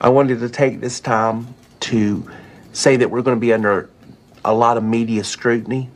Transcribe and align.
I 0.00 0.08
wanted 0.08 0.40
to 0.40 0.48
take 0.48 0.80
this 0.80 0.98
time 0.98 1.54
to 1.80 2.28
say 2.72 2.96
that 2.96 3.10
we're 3.10 3.20
going 3.20 3.36
to 3.36 3.40
be 3.40 3.52
under 3.52 3.90
a 4.44 4.54
lot 4.54 4.78
of 4.78 4.82
media 4.82 5.22
scrutiny. 5.24 5.90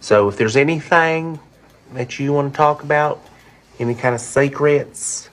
So 0.00 0.28
if 0.28 0.36
there's 0.36 0.56
anything 0.56 1.38
that 1.92 2.18
you 2.18 2.32
want 2.32 2.52
to 2.52 2.56
talk 2.56 2.82
about, 2.82 3.24
any 3.78 3.94
kind 3.94 4.12
of 4.14 4.20
secrets 4.20 5.30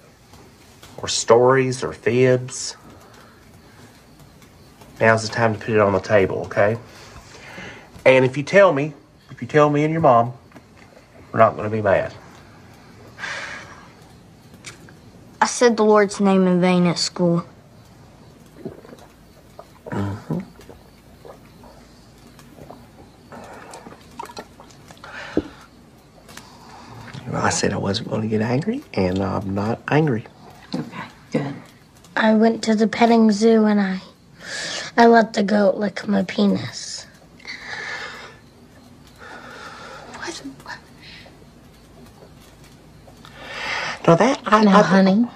or 0.97 1.07
stories 1.07 1.83
or 1.83 1.93
fibs, 1.93 2.77
now's 4.99 5.27
the 5.27 5.33
time 5.33 5.53
to 5.53 5.59
put 5.59 5.69
it 5.69 5.79
on 5.79 5.93
the 5.93 5.99
table, 5.99 6.43
okay? 6.45 6.77
And 8.05 8.23
if 8.23 8.37
you 8.37 8.43
tell 8.43 8.71
me, 8.71 8.93
if 9.31 9.41
you 9.41 9.47
tell 9.47 9.71
me 9.71 9.83
and 9.83 9.91
your 9.91 10.01
mom, 10.01 10.33
we're 11.31 11.39
not 11.39 11.55
going 11.55 11.69
to 11.69 11.75
be 11.75 11.81
mad. 11.81 12.13
I 15.41 15.47
said 15.47 15.75
the 15.75 15.83
Lord's 15.83 16.19
name 16.19 16.45
in 16.45 16.61
vain 16.61 16.85
at 16.85 16.99
school. 16.99 17.45
I 27.35 27.49
said 27.49 27.73
I 27.73 27.77
wasn't 27.77 28.09
going 28.09 28.21
to 28.21 28.27
get 28.27 28.41
angry, 28.41 28.83
and 28.93 29.19
I'm 29.19 29.53
not 29.53 29.81
angry. 29.87 30.25
Okay, 30.73 31.03
good. 31.31 31.53
I 32.15 32.33
went 32.33 32.63
to 32.63 32.75
the 32.75 32.87
petting 32.87 33.31
zoo 33.31 33.65
and 33.65 33.79
I 33.79 34.01
I 34.97 35.07
let 35.07 35.33
the 35.33 35.43
goat 35.43 35.75
lick 35.75 36.07
my 36.07 36.23
penis. 36.23 37.05
What? 40.13 40.37
what? 40.63 40.77
Now 44.07 44.15
that 44.15 44.41
I 44.45 44.63
Now, 44.63 44.83
honey, 44.83 45.27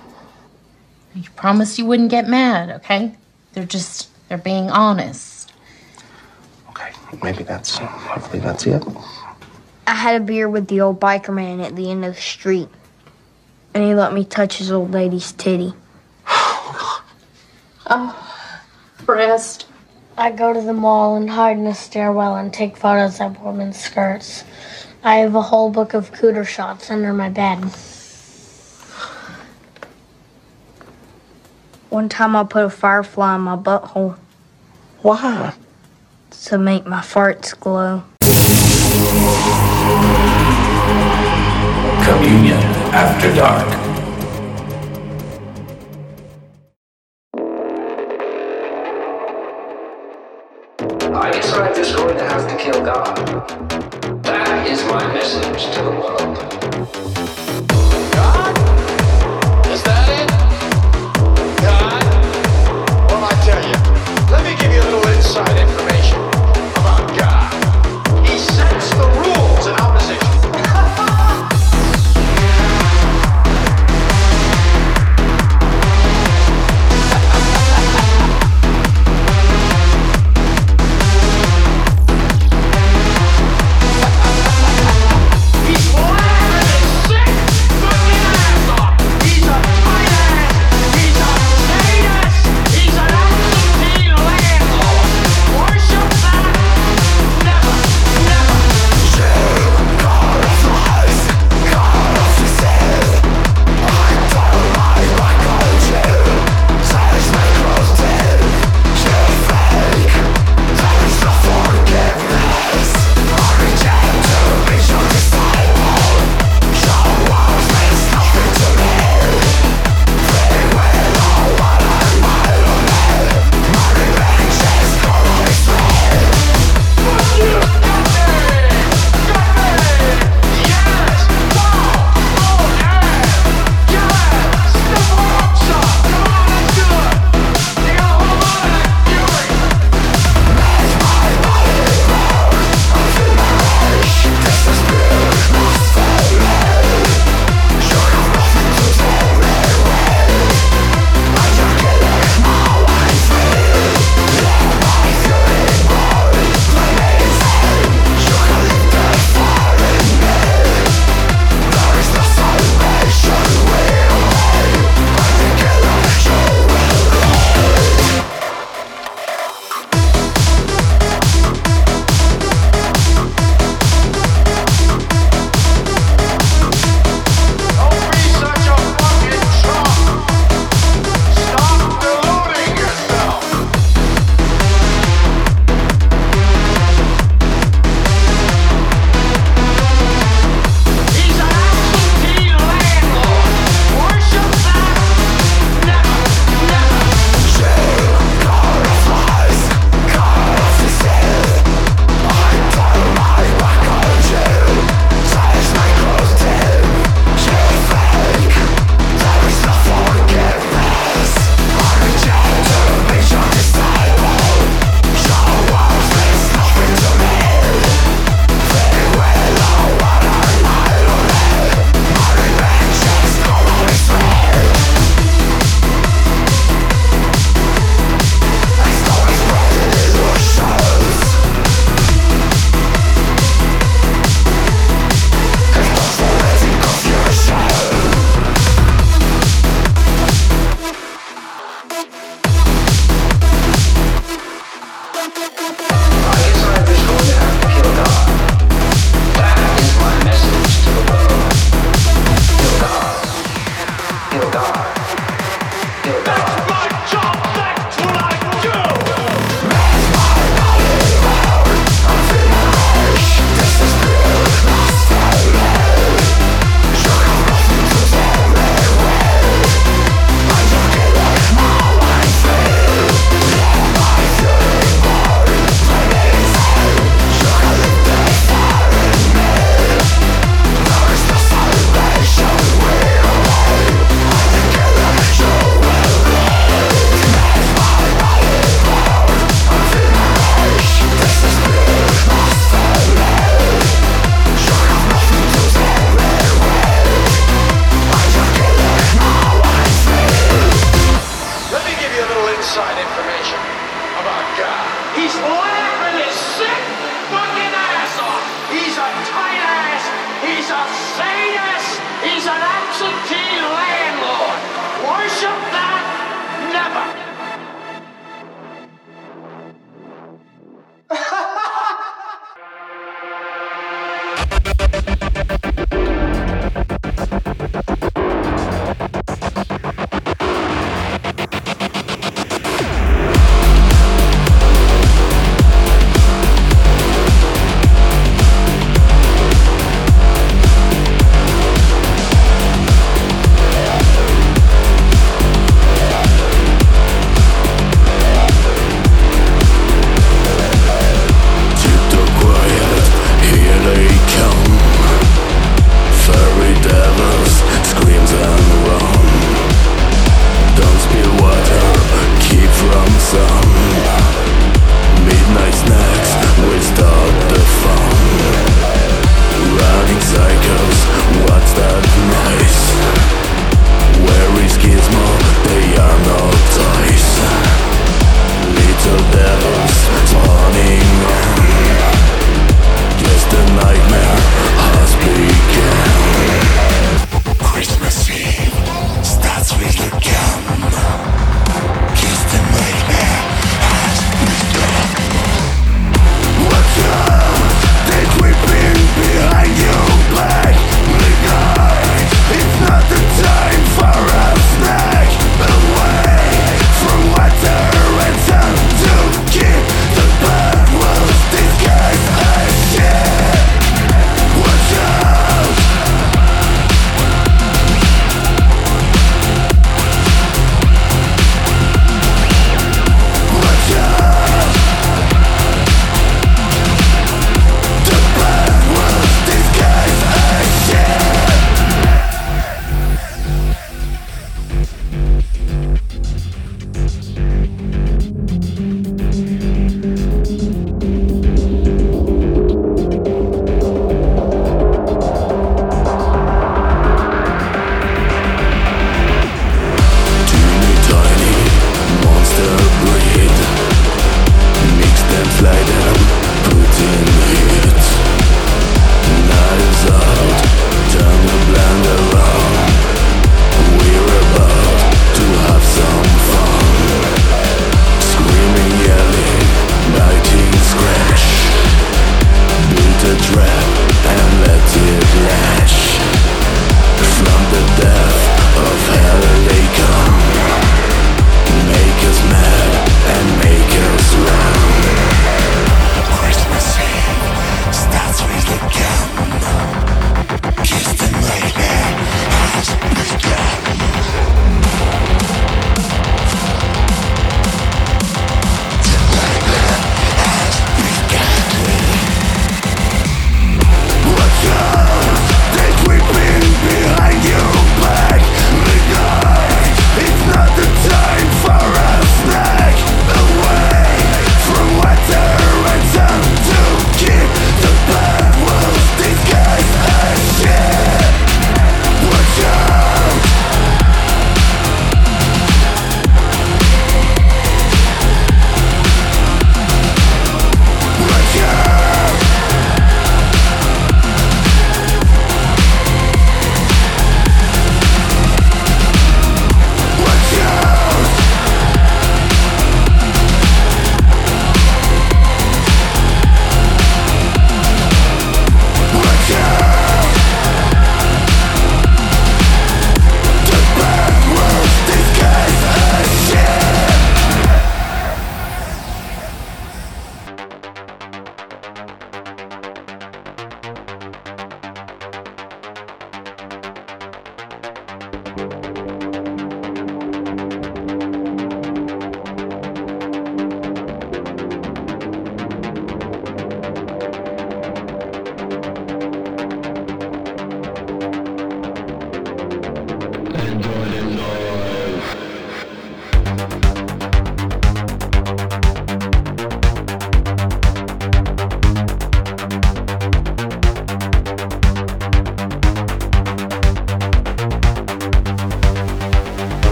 you 1.13 1.29
promised 1.35 1.77
you 1.77 1.85
wouldn't 1.85 2.11
get 2.11 2.29
mad, 2.29 2.69
okay? 2.69 3.15
They're 3.53 3.65
just, 3.65 4.09
they're 4.29 4.37
being 4.37 4.69
honest. 4.69 5.51
Okay, 6.69 6.91
maybe 7.21 7.43
that's 7.43 7.77
hopefully 7.77 8.39
that's 8.39 8.65
it. 8.65 8.83
I 9.89 9.95
had 9.95 10.21
a 10.21 10.23
beer 10.23 10.47
with 10.47 10.67
the 10.67 10.81
old 10.81 10.99
biker 10.99 11.33
man 11.33 11.61
at 11.61 11.75
the 11.75 11.89
end 11.89 12.05
of 12.05 12.13
the 12.13 12.21
street. 12.21 12.69
And 13.73 13.83
he 13.83 13.95
let 13.95 14.13
me 14.13 14.23
touch 14.23 14.59
his 14.59 14.71
old 14.71 14.91
lady's 14.91 15.31
titty. 15.31 15.73
Breast. 19.05 19.65
I 20.15 20.29
go 20.29 20.53
to 20.53 20.61
the 20.61 20.73
mall 20.73 21.15
and 21.15 21.27
hide 21.27 21.57
in 21.57 21.63
the 21.63 21.73
stairwell 21.73 22.35
and 22.35 22.53
take 22.53 22.77
photos 22.77 23.19
of 23.19 23.41
women's 23.41 23.79
skirts. 23.79 24.43
I 25.03 25.15
have 25.15 25.33
a 25.33 25.41
whole 25.41 25.71
book 25.71 25.95
of 25.95 26.11
cooter 26.11 26.45
shots 26.45 26.91
under 26.91 27.11
my 27.11 27.29
bed. 27.29 27.57
One 31.89 32.09
time 32.09 32.35
I 32.35 32.43
put 32.43 32.63
a 32.63 32.69
firefly 32.69 33.37
in 33.37 33.41
my 33.41 33.55
butthole 33.55 34.19
Why? 35.01 35.55
to 36.43 36.59
make 36.59 36.85
my 36.85 37.01
farts 37.01 37.59
glow. 37.59 38.03
Communion 42.03 42.59
After 42.93 43.33
Dark. 43.35 43.67
I 51.13 51.31
decide 51.31 51.75
this 51.75 51.95
going 51.95 52.17
to 52.17 52.23
have 52.23 52.49
to 52.49 52.57
kill 52.57 52.83
God. 52.83 54.23
That 54.23 54.67
is 54.67 54.83
my 54.85 55.05
message 55.13 55.73
to 55.75 55.83
the 55.83 55.91
world. 55.91 56.58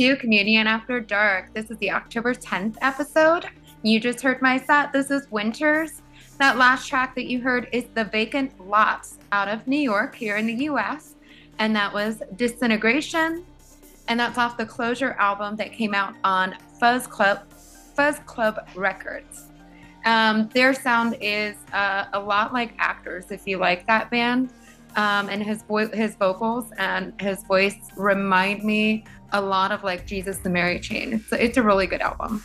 To 0.00 0.16
Communion 0.16 0.66
After 0.66 0.98
Dark. 0.98 1.52
This 1.52 1.70
is 1.70 1.76
the 1.76 1.90
October 1.90 2.32
10th 2.32 2.78
episode. 2.80 3.44
You 3.82 4.00
just 4.00 4.22
heard 4.22 4.40
my 4.40 4.56
set. 4.56 4.94
This 4.94 5.10
is 5.10 5.30
Winters. 5.30 6.00
That 6.38 6.56
last 6.56 6.88
track 6.88 7.14
that 7.16 7.26
you 7.26 7.42
heard 7.42 7.68
is 7.70 7.84
The 7.94 8.04
Vacant 8.04 8.66
Lots 8.66 9.18
out 9.30 9.46
of 9.46 9.66
New 9.66 9.76
York, 9.78 10.14
here 10.14 10.38
in 10.38 10.46
the 10.46 10.54
US. 10.70 11.16
And 11.58 11.76
that 11.76 11.92
was 11.92 12.22
Disintegration. 12.36 13.44
And 14.08 14.18
that's 14.18 14.38
off 14.38 14.56
the 14.56 14.64
Closure 14.64 15.16
album 15.18 15.54
that 15.56 15.70
came 15.70 15.92
out 15.92 16.14
on 16.24 16.56
Fuzz 16.78 17.06
Club, 17.06 17.52
Fuzz 17.94 18.20
Club 18.20 18.70
Records. 18.74 19.48
Um, 20.06 20.48
their 20.54 20.72
sound 20.72 21.18
is 21.20 21.56
uh, 21.74 22.06
a 22.14 22.20
lot 22.20 22.54
like 22.54 22.72
Actors, 22.78 23.30
if 23.30 23.46
you 23.46 23.58
like 23.58 23.86
that 23.86 24.10
band. 24.10 24.50
Um, 24.96 25.28
and 25.28 25.42
his 25.42 25.62
vo- 25.62 25.90
his 25.90 26.16
vocals 26.16 26.72
and 26.78 27.12
his 27.20 27.44
voice 27.44 27.76
remind 27.96 28.64
me 28.64 29.04
a 29.32 29.40
lot 29.40 29.72
of 29.72 29.84
like 29.84 30.06
Jesus 30.06 30.38
the 30.38 30.50
Mary 30.50 30.80
Chain. 30.80 31.14
It's 31.14 31.32
a, 31.32 31.44
it's 31.44 31.56
a 31.56 31.62
really 31.62 31.86
good 31.86 32.00
album. 32.00 32.44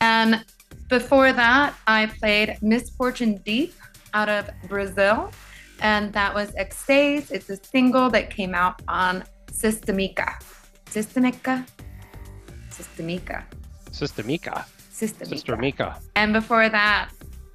And 0.00 0.44
before 0.88 1.32
that, 1.32 1.74
I 1.86 2.06
played 2.06 2.58
Misfortune 2.60 3.36
Deep 3.44 3.74
out 4.12 4.28
of 4.28 4.50
Brazil, 4.68 5.30
and 5.80 6.12
that 6.12 6.34
was 6.34 6.50
Êxtase. 6.52 7.30
It's 7.30 7.50
a 7.50 7.56
single 7.56 8.10
that 8.10 8.30
came 8.30 8.54
out 8.54 8.82
on 8.88 9.24
Systemica. 9.46 10.40
Systemica? 10.86 11.66
Systemica. 12.70 13.44
Systemica. 13.90 14.64
Systemica. 14.92 15.26
Sister 15.26 15.56
Mika. 15.56 16.00
And 16.14 16.32
before 16.32 16.68
that, 16.68 17.10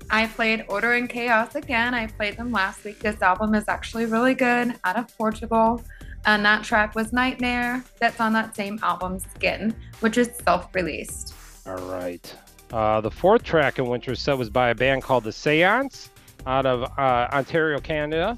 I 0.09 0.27
played 0.27 0.65
Order 0.67 0.93
In 0.93 1.07
Chaos 1.07 1.55
again. 1.55 1.93
I 1.93 2.07
played 2.07 2.35
them 2.35 2.51
last 2.51 2.83
week. 2.83 2.99
This 2.99 3.21
album 3.21 3.53
is 3.53 3.65
actually 3.67 4.05
really 4.07 4.33
good 4.33 4.75
out 4.83 4.97
of 4.97 5.15
Portugal. 5.17 5.83
And 6.29 6.45
that 6.45 6.63
track 6.63 6.93
was 6.93 7.11
Nightmare. 7.11 7.83
That's 7.99 8.19
on 8.19 8.33
that 8.33 8.55
same 8.55 8.77
album, 8.83 9.17
Skin, 9.17 9.75
which 10.01 10.15
is 10.15 10.29
self 10.43 10.67
released. 10.75 11.33
All 11.65 11.75
right. 11.89 12.35
Uh, 12.71 13.01
the 13.01 13.09
fourth 13.09 13.41
track 13.41 13.79
in 13.79 13.85
Winter's 13.85 14.21
set 14.21 14.37
was 14.37 14.47
by 14.47 14.69
a 14.69 14.75
band 14.75 15.01
called 15.01 15.23
The 15.23 15.31
Seance 15.31 16.11
out 16.45 16.67
of 16.67 16.83
uh, 16.99 17.27
Ontario, 17.33 17.79
Canada. 17.79 18.37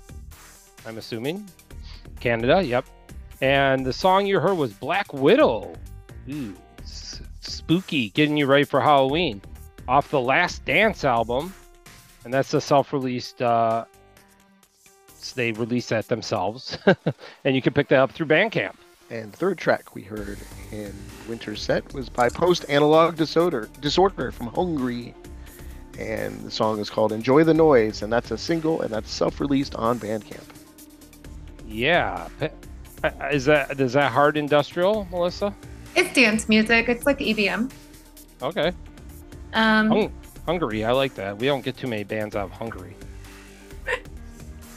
I'm 0.88 0.98
assuming. 0.98 1.46
Canada, 2.22 2.64
yep. 2.64 2.86
And 3.42 3.86
the 3.86 3.92
song 3.92 4.26
you 4.26 4.40
heard 4.40 4.56
was 4.56 4.72
Black 4.72 5.12
Widow. 5.12 5.76
Ooh, 6.30 6.56
spooky, 6.86 8.12
getting 8.12 8.38
you 8.38 8.46
ready 8.46 8.64
for 8.64 8.80
Halloween. 8.80 9.42
Off 9.90 10.10
the 10.12 10.22
Last 10.22 10.64
Dance 10.64 11.04
album. 11.04 11.54
And 12.24 12.34
that's 12.34 12.54
a 12.54 12.62
self 12.62 12.94
released, 12.94 13.42
uh, 13.42 13.84
s- 15.22 15.32
they 15.34 15.52
released 15.54 15.90
that 15.90 16.08
themselves. 16.08 16.78
and 17.46 17.56
you 17.56 17.62
can 17.62 17.74
pick 17.74 17.88
that 17.90 18.00
up 18.00 18.12
through 18.12 18.28
Bandcamp. 18.28 18.74
And 19.10 19.32
the 19.32 19.38
third 19.38 19.58
track 19.58 19.94
we 19.94 20.02
heard 20.04 20.38
in 20.72 20.94
Winter's 21.28 21.62
set 21.62 21.94
was 21.94 22.08
by 22.10 22.30
Post 22.30 22.66
Analog 22.70 23.16
Disorder, 23.18 23.70
Disorder 23.82 24.32
from 24.32 24.48
Hungary. 24.48 25.14
And 26.00 26.40
the 26.42 26.52
song 26.52 26.80
is 26.80 26.90
called 26.90 27.12
Enjoy 27.12 27.44
the 27.44 27.54
Noise, 27.54 28.02
and 28.02 28.12
that's 28.12 28.32
a 28.32 28.38
single, 28.38 28.82
and 28.82 28.90
that's 28.94 29.12
self 29.12 29.42
released 29.42 29.76
on 29.76 30.00
Bandcamp. 30.00 30.44
Yeah. 31.68 32.28
Pe- 32.40 32.52
uh, 33.04 33.10
Is 33.32 33.46
that 33.46 33.80
is 33.80 33.94
that 33.94 34.12
hard 34.12 34.38
industrial, 34.38 35.08
Melissa? 35.12 35.54
It's 35.96 36.14
dance 36.14 36.48
music, 36.48 36.88
it's 36.88 37.06
like 37.06 37.20
EBM. 37.20 37.70
Okay. 38.42 38.72
Um, 39.54 39.90
Hung- 39.90 40.14
Hungary, 40.46 40.86
I 40.86 40.92
like 40.94 41.16
that. 41.16 41.38
We 41.38 41.48
don't 41.48 41.64
get 41.66 41.76
too 41.78 41.88
many 41.88 42.04
bands 42.06 42.36
out 42.36 42.46
of 42.46 42.52
Hungary. 42.52 42.96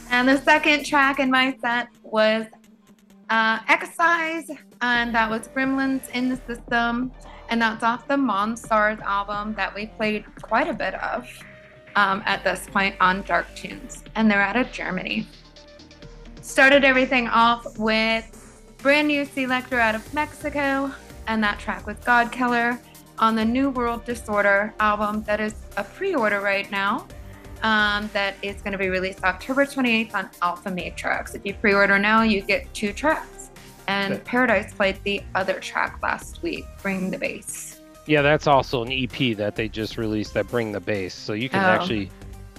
And 0.09 0.27
the 0.29 0.41
second 0.41 0.85
track 0.85 1.19
in 1.19 1.29
my 1.29 1.57
set 1.61 1.89
was 2.03 2.45
uh, 3.29 3.59
Extize, 3.61 4.57
and 4.81 5.13
that 5.13 5.29
was 5.29 5.47
Gremlins 5.47 6.09
in 6.11 6.29
the 6.29 6.37
System, 6.47 7.11
and 7.49 7.61
that's 7.61 7.83
off 7.83 8.07
the 8.07 8.15
Monstars 8.15 8.99
album 9.01 9.53
that 9.55 9.73
we 9.73 9.87
played 9.87 10.25
quite 10.41 10.67
a 10.67 10.73
bit 10.73 10.93
of 10.95 11.27
um, 11.95 12.21
at 12.25 12.43
this 12.43 12.67
point 12.71 12.95
on 12.99 13.23
Dark 13.23 13.47
Tunes, 13.55 14.03
and 14.15 14.29
they're 14.29 14.41
out 14.41 14.55
of 14.55 14.71
Germany. 14.71 15.27
Started 16.41 16.83
everything 16.83 17.27
off 17.27 17.77
with 17.79 18.31
brand 18.77 19.07
new 19.07 19.25
C-Lekktor 19.25 19.79
out 19.79 19.95
of 19.95 20.13
Mexico, 20.13 20.91
and 21.27 21.43
that 21.43 21.57
track 21.59 21.87
was 21.87 21.97
God 21.97 22.31
Killer 22.31 22.79
on 23.17 23.35
the 23.35 23.45
New 23.45 23.69
World 23.71 24.05
Disorder 24.05 24.73
album 24.79 25.23
that 25.23 25.39
is 25.39 25.55
a 25.77 25.83
pre-order 25.83 26.41
right 26.41 26.69
now 26.69 27.07
um, 27.65 28.09
that 28.13 28.35
is 28.41 28.61
going 28.61 28.71
to 28.73 28.77
be 28.77 28.89
released 28.89 29.23
October 29.23 29.65
28th 29.65 30.13
on 30.13 30.29
Alfa 30.41 30.69
Matrix. 30.69 31.33
If 31.35 31.45
you 31.45 31.53
pre-order 31.55 31.97
now, 31.97 32.21
you 32.21 32.41
get 32.41 32.71
two 32.73 32.93
tracks. 32.93 33.49
And 33.87 34.13
Okay. 34.13 34.23
Paradise 34.25 34.73
played 34.73 34.97
the 35.03 35.21
other 35.35 35.59
track 35.59 35.99
last 36.01 36.41
week, 36.43 36.65
Bring 36.81 37.11
the 37.11 37.17
Bass. 37.17 37.81
Yeah, 38.07 38.21
that's 38.21 38.45
also 38.47 38.83
an 38.83 38.91
EP 38.91 39.35
that 39.37 39.55
they 39.55 39.67
just 39.67 39.97
released 39.97 40.33
that 40.35 40.47
bring 40.47 40.71
the 40.71 40.79
bass. 40.79 41.13
So 41.15 41.33
you 41.33 41.49
can 41.49 41.63
Oh. 41.63 41.67
actually 41.67 42.09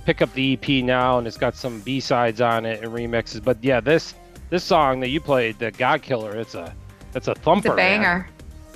pick 0.05 0.21
up 0.23 0.33
the 0.35 0.53
EP 0.55 0.83
now, 0.83 1.19
and 1.19 1.27
it's 1.27 1.37
got 1.37 1.55
some 1.55 1.81
B 1.81 2.01
sides 2.01 2.40
on 2.40 2.64
it 2.66 2.83
and 2.83 2.92
remixes. 2.92 3.42
But 3.45 3.59
yeah, 3.62 3.81
this 3.81 4.14
this 4.51 4.62
song 4.64 5.01
that 5.01 5.09
you 5.11 5.21
played, 5.21 5.59
the 5.61 5.71
God 5.73 6.03
Killer, 6.03 6.37
it's 6.37 6.55
a 6.57 6.75
it's 7.14 7.29
a 7.29 7.35
thumper. 7.35 7.69
It's 7.69 7.73
a 7.75 7.77
man. 7.77 8.01
banger. 8.01 8.29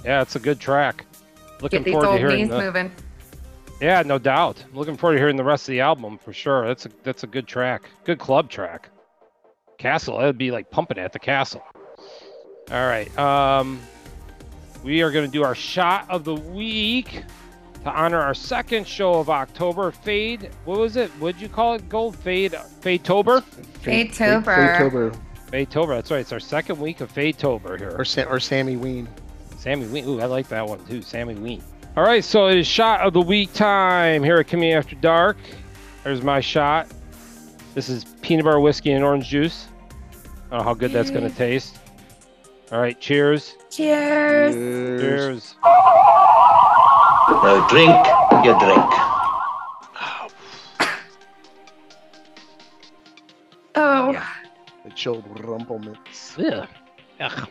Yeah, 0.05 0.23
it's 0.23 0.37
a 0.37 0.41
good 0.41 0.61
track. 0.61 1.05
Looking 1.61 1.81
Get 1.81 1.85
these 1.87 1.93
forward 1.93 2.07
to 2.07 2.11
old 2.13 2.19
hearing 2.21 2.49
the, 2.49 2.59
moving. 2.59 2.91
Yeah, 3.81 4.03
no 4.03 4.19
doubt. 4.19 4.63
I'm 4.69 4.77
looking 4.79 4.97
forward 4.97 5.15
to 5.15 5.21
hearing 5.21 5.37
the 5.37 5.45
rest 5.45 5.63
of 5.69 5.73
the 5.73 5.81
album 5.81 6.19
for 6.19 6.33
sure. 6.33 6.67
That's 6.67 6.87
a 6.87 6.91
that's 7.03 7.23
a 7.25 7.27
good 7.27 7.47
track. 7.47 7.83
Good 8.05 8.19
club 8.19 8.51
track. 8.51 8.91
Castle, 9.79 10.19
that'd 10.19 10.37
be 10.37 10.51
like 10.51 10.71
pumping 10.71 10.99
at 10.99 11.13
the 11.13 11.19
castle. 11.19 11.63
All 12.71 12.87
right. 12.87 13.17
Um 13.19 13.81
we 14.85 15.03
are 15.03 15.11
gonna 15.11 15.29
do 15.29 15.43
our 15.43 15.55
shot 15.55 16.07
of 16.11 16.25
the 16.25 16.35
week 16.35 17.25
to 17.85 17.91
honor 17.91 18.19
our 18.19 18.35
second 18.35 18.87
show 18.87 19.15
of 19.15 19.31
October. 19.31 19.91
Fade 19.91 20.51
what 20.67 20.79
was 20.79 20.97
it? 20.97 21.11
What'd 21.13 21.41
you 21.41 21.49
call 21.49 21.75
it? 21.75 21.89
Gold 21.89 22.17
Fade 22.17 22.55
Fade 22.81 23.03
Tober? 23.05 23.41
Fade-tober. 23.41 24.43
Fade-tober. 24.55 25.13
Fade 25.51 25.71
Tober, 25.71 25.95
that's 25.95 26.11
right. 26.11 26.21
It's 26.21 26.33
our 26.33 26.39
second 26.41 26.79
week 26.79 27.01
of 27.01 27.11
Fade 27.11 27.39
Tober 27.39 27.79
here. 27.79 27.95
Or, 27.99 28.05
Sa- 28.05 28.25
or 28.25 28.39
Sammy 28.39 28.77
Ween. 28.77 29.09
Sammy 29.59 29.87
Ween. 29.87 30.07
Ooh, 30.07 30.21
I 30.21 30.27
like 30.27 30.49
that 30.49 30.67
one 30.67 30.85
too. 30.85 31.01
Sammy 31.01 31.35
Ween. 31.35 31.63
All 31.97 32.05
right, 32.05 32.25
so 32.25 32.47
it 32.47 32.57
is 32.57 32.69
shot 32.69 33.01
of 33.01 33.13
the 33.13 33.21
week 33.21 33.53
time 33.53 34.23
here 34.23 34.37
at 34.37 34.47
Communion 34.47 34.79
After 34.79 34.95
Dark. 34.95 35.37
There's 36.05 36.23
my 36.23 36.41
shot. 36.41 36.87
This 37.75 37.89
is 37.89 38.05
peanut 38.23 38.45
butter 38.45 38.61
whiskey 38.61 38.93
and 38.93 39.05
orange 39.05 39.29
juice. 39.29 39.67
I 40.13 40.51
don't 40.51 40.59
know 40.61 40.65
how 40.65 40.75
good 40.75 40.93
that's 40.93 41.11
going 41.11 41.29
to 41.29 41.37
taste. 41.37 41.79
All 42.71 42.81
right, 42.81 42.99
cheers. 43.01 43.57
Cheers. 43.71 44.55
Cheers. 44.55 45.57
Now 47.29 47.67
drink, 47.69 48.07
your 48.45 48.57
drink. 48.61 48.91
Oh. 53.75 54.25
The 54.85 54.91
chilled 54.95 55.25
rumplements. 55.35 56.39
Yeah. 56.39 56.67
Ugh. 57.19 57.49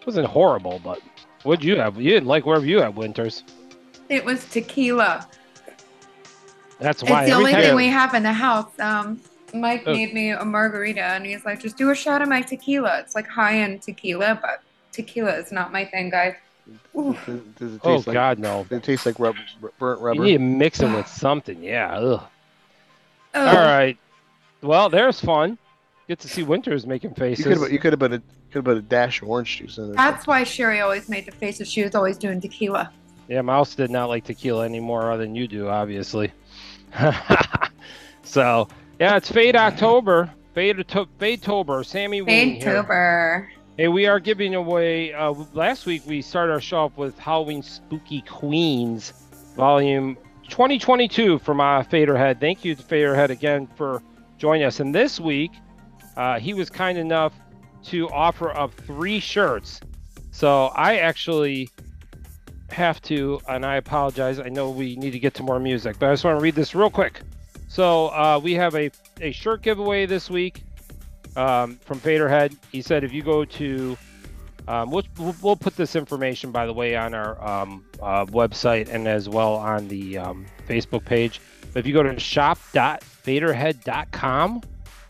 It 0.00 0.06
wasn't 0.06 0.28
horrible, 0.28 0.80
but 0.84 1.00
what'd 1.46 1.64
you 1.64 1.76
have? 1.76 2.00
You 2.00 2.10
didn't 2.10 2.26
like 2.28 2.44
wherever 2.46 2.66
you 2.66 2.80
had 2.80 2.96
winters. 2.96 3.44
It 4.08 4.24
was 4.24 4.44
tequila. 4.50 5.26
That's 6.78 7.02
why 7.02 7.22
it's 7.22 7.30
the 7.30 7.32
every 7.32 7.32
only 7.32 7.52
time- 7.52 7.62
thing 7.62 7.76
we 7.76 7.88
have 7.88 8.14
in 8.14 8.22
the 8.22 8.32
house. 8.32 8.78
Um, 8.78 9.20
Mike 9.54 9.84
Oh. 9.86 9.92
made 9.92 10.12
me 10.12 10.30
a 10.30 10.44
margarita, 10.44 11.00
and 11.00 11.24
he's 11.24 11.44
like, 11.44 11.60
"Just 11.60 11.76
do 11.78 11.90
a 11.90 11.94
shot 11.94 12.20
of 12.20 12.28
my 12.28 12.42
tequila." 12.42 12.98
It's 12.98 13.14
like 13.14 13.26
high-end 13.28 13.80
tequila, 13.80 14.38
but 14.42 14.60
tequila 14.92 15.30
is 15.36 15.52
not 15.52 15.72
my 15.72 15.84
thing, 15.84 16.10
guys. 16.10 16.34
Does, 16.94 17.14
does 17.56 17.74
it 17.74 17.80
Oh, 17.84 17.96
taste 17.96 18.06
like, 18.08 18.14
God, 18.14 18.38
no. 18.40 18.66
It 18.70 18.82
tastes 18.82 19.06
like 19.06 19.18
rub, 19.20 19.36
r- 19.62 19.70
burnt 19.78 20.16
You 20.16 20.22
need 20.22 20.32
to 20.32 20.38
mix 20.40 20.80
it 20.80 20.90
with 20.90 21.06
something. 21.06 21.62
Yeah. 21.62 21.92
Ugh. 21.96 22.22
Oh. 23.34 23.46
All 23.46 23.54
right. 23.54 23.96
Well, 24.62 24.88
there's 24.88 25.20
fun. 25.20 25.58
Get 26.08 26.18
to 26.20 26.28
see 26.28 26.42
Winters 26.42 26.86
making 26.86 27.10
You 27.10 27.16
faces. 27.16 27.44
could 27.46 27.58
have 27.60 27.72
you 27.72 27.78
could 27.78 27.92
have 27.92 28.00
put 28.00 28.12
a 28.12 28.22
could 28.56 28.66
have 28.66 28.76
put 28.76 28.78
a 28.78 28.88
dash 28.88 29.20
of 29.20 29.28
orange 29.28 29.58
juice 29.58 29.76
in 29.76 29.88
there. 29.88 29.96
That's 29.96 30.26
why 30.26 30.42
Sherry 30.44 30.80
always 30.80 31.08
made 31.10 31.26
the 31.26 31.32
faces. 31.32 31.70
She 31.70 31.82
was 31.82 31.94
always 31.94 32.16
doing 32.16 32.40
tequila. 32.40 32.90
Yeah, 33.28 33.42
Mouse 33.42 33.74
did 33.74 33.90
not 33.90 34.08
like 34.08 34.24
tequila 34.24 34.64
anymore 34.64 35.12
other 35.12 35.24
than 35.24 35.34
you 35.34 35.46
do, 35.46 35.68
obviously. 35.68 36.32
so, 38.22 38.68
yeah, 38.98 39.16
it's 39.16 39.30
Fade 39.30 39.56
October. 39.56 40.32
Fade 40.54 40.82
Fade 41.18 41.42
Tober. 41.42 41.84
Sammy 41.84 42.24
Fade-tober. 42.24 43.50
Hey, 43.76 43.88
we 43.88 44.06
are 44.06 44.18
giving 44.18 44.54
away. 44.54 45.12
Uh, 45.12 45.34
last 45.52 45.84
week 45.84 46.02
we 46.06 46.22
started 46.22 46.52
our 46.52 46.60
show 46.60 46.78
off 46.78 46.96
with 46.96 47.18
Halloween 47.18 47.62
Spooky 47.62 48.22
Queens, 48.22 49.12
Volume 49.54 50.16
2022 50.48 51.40
from 51.40 51.60
uh, 51.60 51.82
Faderhead. 51.82 52.40
Thank 52.40 52.64
you 52.64 52.74
to 52.74 52.82
Faderhead 52.82 53.28
again 53.28 53.68
for 53.76 54.02
joining 54.38 54.64
us. 54.64 54.80
And 54.80 54.94
this 54.94 55.20
week, 55.20 55.50
uh, 56.16 56.38
he 56.38 56.54
was 56.54 56.70
kind 56.70 56.96
enough 56.96 57.34
to 57.86 58.08
offer 58.10 58.56
up 58.56 58.72
three 58.74 59.18
shirts. 59.20 59.80
So 60.30 60.66
I 60.66 60.98
actually 60.98 61.70
have 62.70 63.00
to, 63.02 63.40
and 63.48 63.64
I 63.64 63.76
apologize. 63.76 64.38
I 64.38 64.48
know 64.48 64.70
we 64.70 64.96
need 64.96 65.12
to 65.12 65.18
get 65.18 65.32
to 65.34 65.42
more 65.42 65.58
music, 65.58 65.98
but 65.98 66.10
I 66.10 66.12
just 66.12 66.24
want 66.24 66.38
to 66.38 66.42
read 66.42 66.54
this 66.54 66.74
real 66.74 66.90
quick. 66.90 67.20
So 67.68 68.08
uh, 68.08 68.40
we 68.42 68.54
have 68.54 68.74
a, 68.74 68.90
a 69.20 69.32
shirt 69.32 69.62
giveaway 69.62 70.06
this 70.06 70.30
week 70.30 70.62
um, 71.36 71.76
from 71.84 72.00
Faderhead. 72.00 72.56
He 72.72 72.82
said 72.82 73.04
if 73.04 73.12
you 73.12 73.22
go 73.22 73.44
to 73.44 73.96
Um, 74.68 74.90
we'll, 74.90 75.04
we'll 75.42 75.54
put 75.54 75.76
this 75.76 75.94
information, 75.94 76.50
by 76.50 76.66
the 76.66 76.72
way, 76.72 76.96
on 76.96 77.14
our 77.14 77.40
um, 77.40 77.84
uh, 78.02 78.26
website 78.26 78.88
and 78.88 79.06
as 79.06 79.28
well 79.28 79.54
on 79.54 79.86
the 79.86 80.18
um, 80.18 80.44
Facebook 80.68 81.04
page. 81.04 81.40
But 81.72 81.78
if 81.80 81.86
you 81.86 81.94
go 81.94 82.02
to 82.02 82.18
shop.faderhead.com, 82.18 84.62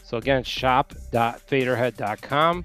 so 0.07 0.17
again, 0.19 0.45
shop.faderhead.com, 0.45 2.65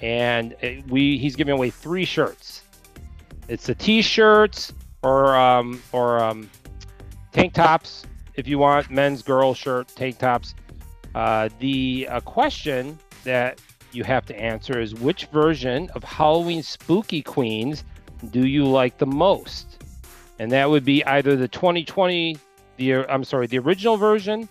and 0.00 0.56
it, 0.62 0.88
we 0.88 1.18
he's 1.18 1.36
giving 1.36 1.52
away 1.52 1.68
three 1.68 2.06
shirts. 2.06 2.62
It's 3.48 3.66
the 3.66 3.74
t-shirts 3.74 4.72
or 5.02 5.36
um, 5.36 5.82
or 5.92 6.24
um, 6.24 6.48
tank 7.32 7.52
tops 7.52 8.06
if 8.34 8.48
you 8.48 8.58
want 8.58 8.90
men's, 8.90 9.20
girl 9.20 9.52
shirt, 9.52 9.88
tank 9.88 10.16
tops. 10.16 10.54
Uh, 11.14 11.50
the 11.58 12.08
uh, 12.08 12.20
question 12.20 12.98
that 13.24 13.60
you 13.92 14.02
have 14.02 14.24
to 14.24 14.34
answer 14.40 14.80
is 14.80 14.94
which 14.94 15.26
version 15.26 15.90
of 15.94 16.02
Halloween 16.02 16.62
Spooky 16.62 17.20
Queens 17.20 17.84
do 18.30 18.46
you 18.46 18.64
like 18.64 18.96
the 18.96 19.06
most? 19.06 19.84
And 20.38 20.50
that 20.52 20.70
would 20.70 20.86
be 20.86 21.04
either 21.04 21.36
the 21.36 21.48
2020, 21.48 22.38
the 22.78 22.94
I'm 22.94 23.24
sorry, 23.24 23.48
the 23.48 23.58
original 23.58 23.98
version 23.98 24.48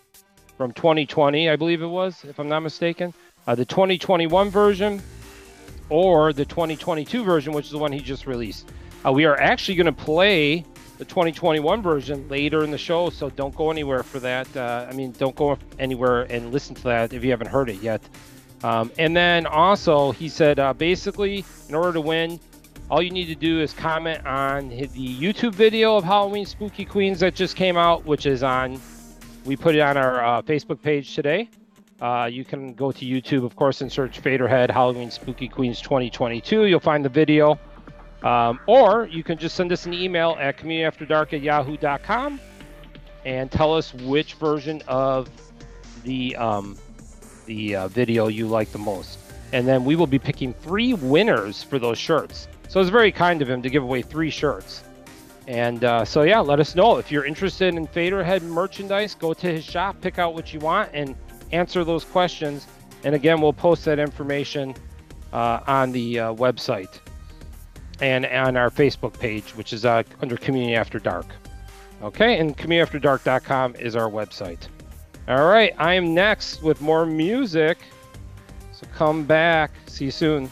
from 0.60 0.74
2020, 0.74 1.50
I 1.50 1.56
believe 1.56 1.82
it 1.82 1.88
was, 1.88 2.26
if 2.26 2.38
I'm 2.38 2.50
not 2.50 2.60
mistaken, 2.60 3.14
uh, 3.48 3.56
the 3.56 3.64
2021 3.64 4.50
version, 4.50 5.02
or 5.88 6.34
the 6.34 6.44
2022 6.44 7.24
version, 7.24 7.54
which 7.54 7.68
is 7.68 7.72
the 7.72 7.78
one 7.78 7.94
he 7.94 8.02
just 8.02 8.28
released. 8.28 8.70
Uh, 9.06 9.14
we 9.14 9.24
are 9.24 9.40
actually 9.40 9.76
going 9.76 9.86
to 9.86 9.94
play 9.94 10.66
the 10.98 11.06
2021 11.06 11.82
version 11.82 12.28
later 12.28 12.66
in 12.66 12.72
the 12.72 12.78
show, 12.78 13.10
so 13.10 13.30
don't 13.30 13.56
go 13.56 13.72
anywhere 13.72 14.04
for 14.04 14.20
that. 14.20 14.54
Uh, 14.54 14.86
I 14.90 14.94
mean, 14.94 15.14
don't 15.14 15.34
go 15.34 15.58
anywhere 15.80 16.24
and 16.24 16.52
listen 16.52 16.76
to 16.76 16.84
that 16.84 17.14
if 17.14 17.24
you 17.24 17.32
haven't 17.32 17.48
heard 17.48 17.70
it 17.70 17.82
yet. 17.82 18.02
Um, 18.62 18.92
and 19.00 19.16
then 19.16 19.46
also, 19.46 20.12
he 20.12 20.28
said 20.28 20.60
uh, 20.60 20.74
basically, 20.74 21.46
in 21.70 21.76
order 21.76 21.94
to 21.94 22.02
win, 22.02 22.38
all 22.92 23.02
you 23.02 23.12
need 23.12 23.28
to 23.28 23.36
do 23.36 23.62
is 23.62 23.72
comment 23.72 24.26
on 24.26 24.68
the 24.68 24.88
YouTube 24.88 25.56
video 25.56 25.96
of 25.96 26.04
Halloween 26.04 26.46
Spooky 26.46 26.84
Queens 26.84 27.22
that 27.22 27.34
just 27.34 27.56
came 27.56 27.78
out, 27.78 28.04
which 28.04 28.26
is 28.26 28.44
on, 28.44 28.82
we 29.50 29.56
put 29.56 29.74
it 29.74 29.80
on 29.80 29.98
our 29.98 30.24
uh, 30.24 30.42
Facebook 30.44 30.80
page 30.80 31.16
today. 31.16 31.50
Uh, 32.00 32.30
you 32.32 32.46
can 32.46 32.76
go 32.76 32.92
to 32.92 33.04
YouTube, 33.04 33.44
of 33.44 33.56
course, 33.56 33.82
and 33.82 33.92
search 33.92 34.22
Faderhead 34.22 34.70
Halloween 34.70 35.10
Spooky 35.10 35.48
Queens 35.48 35.82
2022. 35.82 36.66
You'll 36.66 36.80
find 36.80 37.04
the 37.04 37.10
video. 37.10 37.60
Um, 38.22 38.60
or 38.68 39.08
you 39.08 39.24
can 39.24 39.40
just 39.40 39.56
send 39.56 39.72
us 39.72 39.88
an 39.88 39.94
email 39.96 40.38
at 40.40 40.58
communionafterdark 40.58 41.34
at 41.34 41.42
yahoo.com 41.42 42.40
and 43.26 43.52
tell 43.52 43.74
us 43.74 43.92
which 43.92 44.36
version 44.36 44.84
of 44.88 45.28
the 46.04 46.36
um, 46.36 46.78
the 47.48 47.76
uh, 47.76 47.88
video 47.88 48.28
you 48.28 48.46
like 48.46 48.72
the 48.72 48.78
most. 48.78 49.18
And 49.52 49.68
then 49.68 49.84
we 49.84 49.96
will 49.96 50.06
be 50.06 50.20
picking 50.20 50.54
three 50.54 50.94
winners 50.94 51.64
for 51.64 51.80
those 51.80 51.98
shirts. 51.98 52.48
So 52.68 52.80
it's 52.80 52.92
very 52.92 53.12
kind 53.12 53.42
of 53.42 53.50
him 53.50 53.64
to 53.64 53.70
give 53.72 53.82
away 53.82 54.04
three 54.04 54.30
shirts. 54.30 54.84
And 55.50 55.84
uh, 55.84 56.06
so, 56.06 56.22
yeah, 56.22 56.40
let 56.42 56.60
us 56.60 56.76
know. 56.76 56.98
If 56.98 57.12
you're 57.12 57.26
interested 57.26 57.74
in 57.74 57.88
Faderhead 57.88 58.44
merchandise, 58.44 59.16
go 59.16 59.34
to 59.34 59.48
his 59.52 59.64
shop, 59.64 60.00
pick 60.00 60.20
out 60.20 60.36
what 60.36 60.54
you 60.54 60.60
want, 60.60 60.92
and 60.94 61.16
answer 61.52 61.84
those 61.84 62.06
questions. 62.06 62.68
And 63.04 63.16
again, 63.16 63.42
we'll 63.42 63.52
post 63.52 63.84
that 63.86 63.98
information 63.98 64.76
uh, 65.34 65.62
on 65.66 65.92
the 65.92 66.20
uh, 66.20 66.34
website 66.36 67.00
and 68.00 68.28
on 68.28 68.58
our 68.58 68.70
Facebook 68.70 69.20
page, 69.20 69.56
which 69.56 69.74
is 69.74 69.86
uh, 69.86 70.04
under 70.22 70.38
Communion 70.38 70.80
After 70.80 71.00
Dark. 71.00 71.26
Okay, 72.04 72.38
and 72.38 72.56
communionafterdark.com 72.56 73.76
is 73.78 73.96
our 73.96 74.08
website. 74.08 74.68
All 75.28 75.48
right, 75.48 75.74
I 75.80 75.96
am 75.96 76.14
next 76.14 76.62
with 76.62 76.80
more 76.80 77.08
music. 77.08 77.80
So 78.72 78.86
come 78.94 79.24
back. 79.24 79.72
See 79.88 80.06
you 80.06 80.12
soon. 80.12 80.52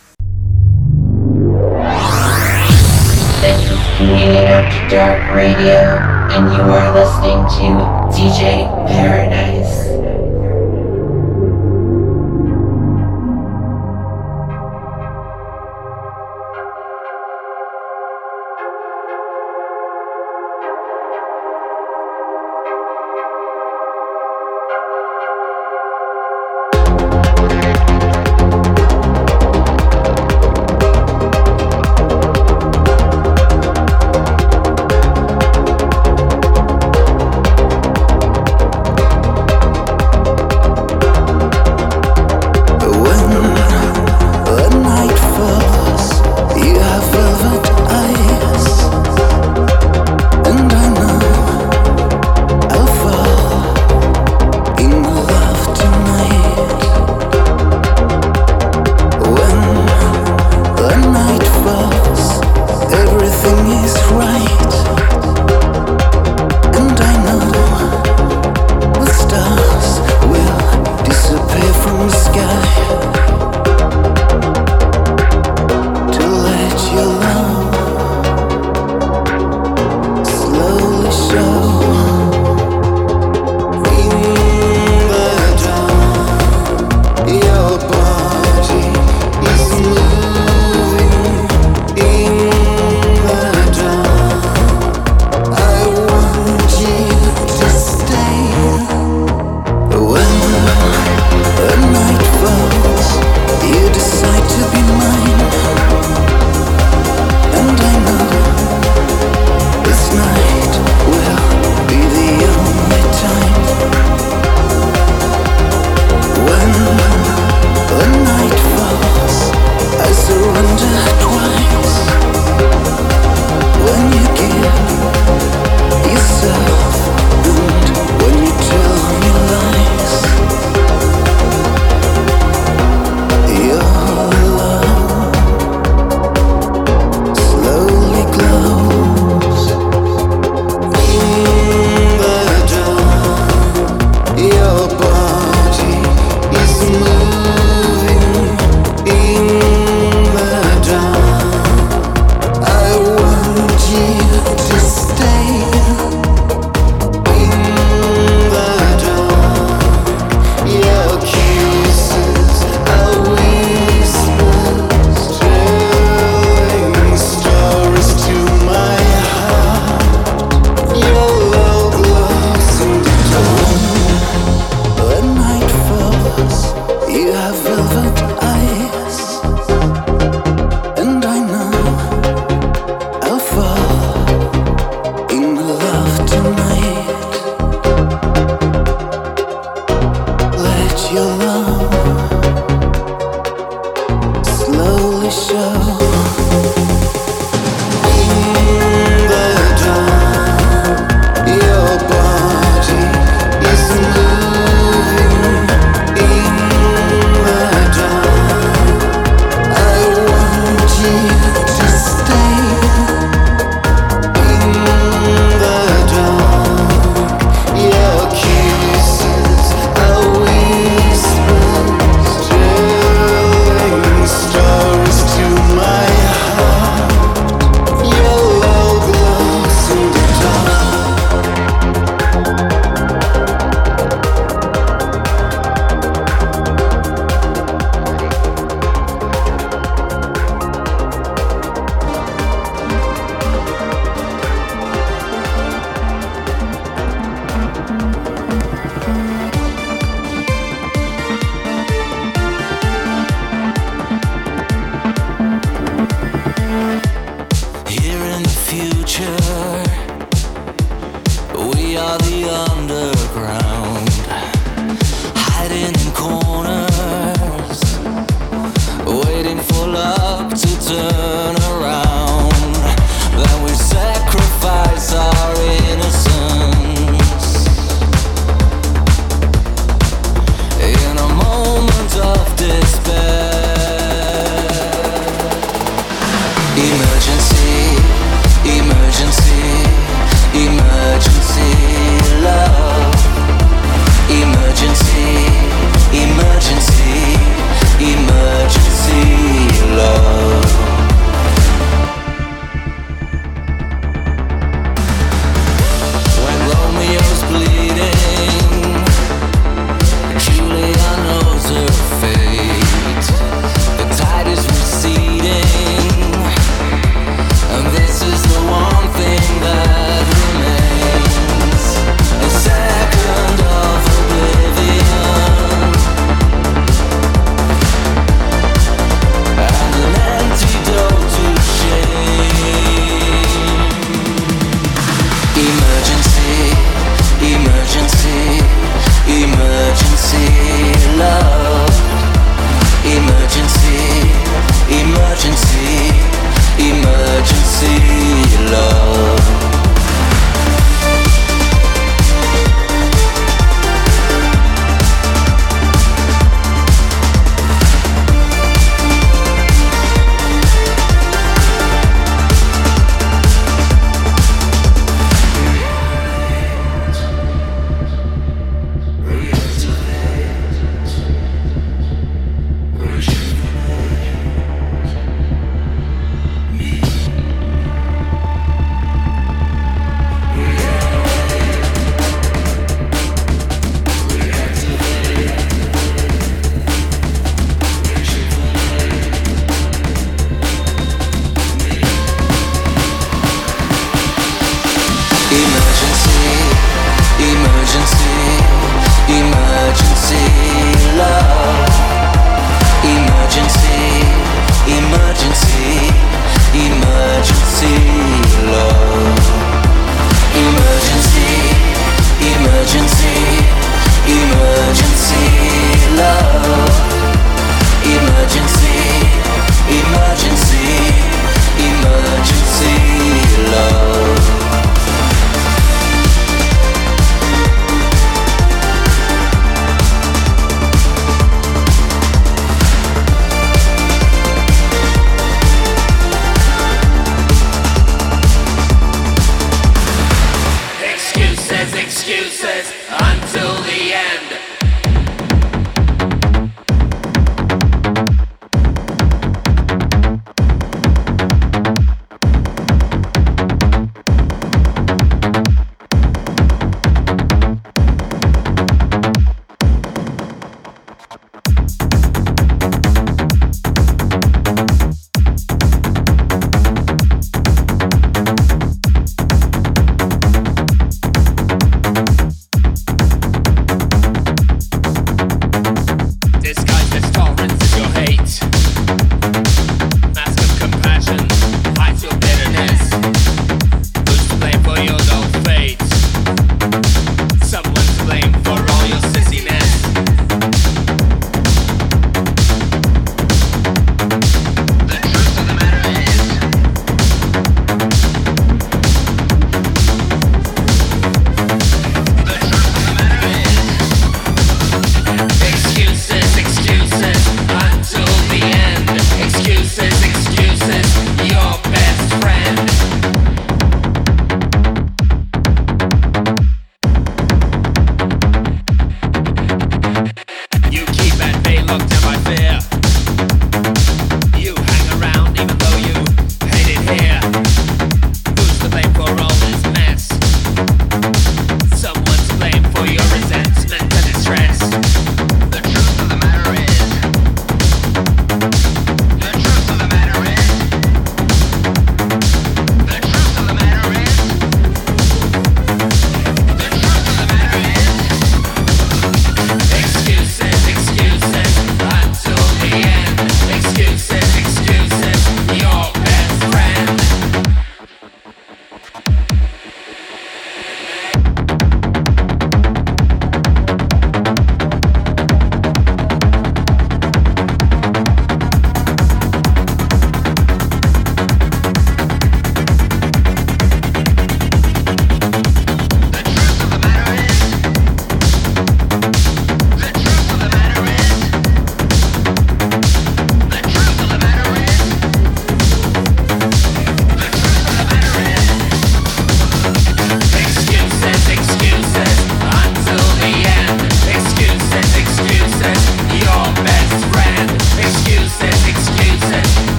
This 3.42 3.70
is 3.70 3.78
After 4.48 4.96
Dark 4.96 5.36
Radio, 5.36 6.00
and 6.34 6.52
you 6.52 6.60
are 6.60 6.92
listening 6.92 7.44
to 7.60 8.18
DJ 8.18 8.66
Paradise. 8.88 9.87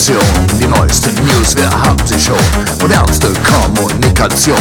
Station. 0.00 0.24
Die 0.58 0.66
neuesten 0.66 1.14
News, 1.26 1.54
wir 1.54 1.70
haben 1.70 1.98
sie 2.06 2.18
schon? 2.18 2.34
Modernste 2.80 3.28
Kommunikation, 3.44 4.56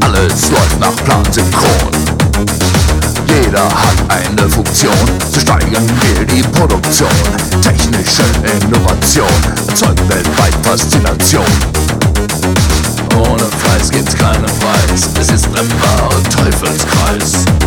alles 0.00 0.50
läuft 0.50 0.80
nach 0.80 0.96
Plan 1.04 1.24
synchron. 1.30 1.92
Jeder 3.28 3.62
hat 3.62 3.96
eine 4.08 4.48
Funktion, 4.48 4.92
zu 5.32 5.38
steigern 5.38 5.88
will 6.02 6.26
die 6.26 6.42
Produktion. 6.42 7.08
Technische 7.62 8.24
Innovation 8.60 9.28
erzeugt 9.68 10.08
weltweit 10.08 10.54
Faszination. 10.64 11.46
Ohne 13.16 13.44
Preis 13.62 13.90
gibt's 13.90 14.16
keinen 14.16 14.44
Preis, 14.44 15.08
es 15.20 15.30
ist 15.30 15.46
ein 15.46 15.70
wahrer 15.82 16.22
Teufelskreis. 16.30 17.59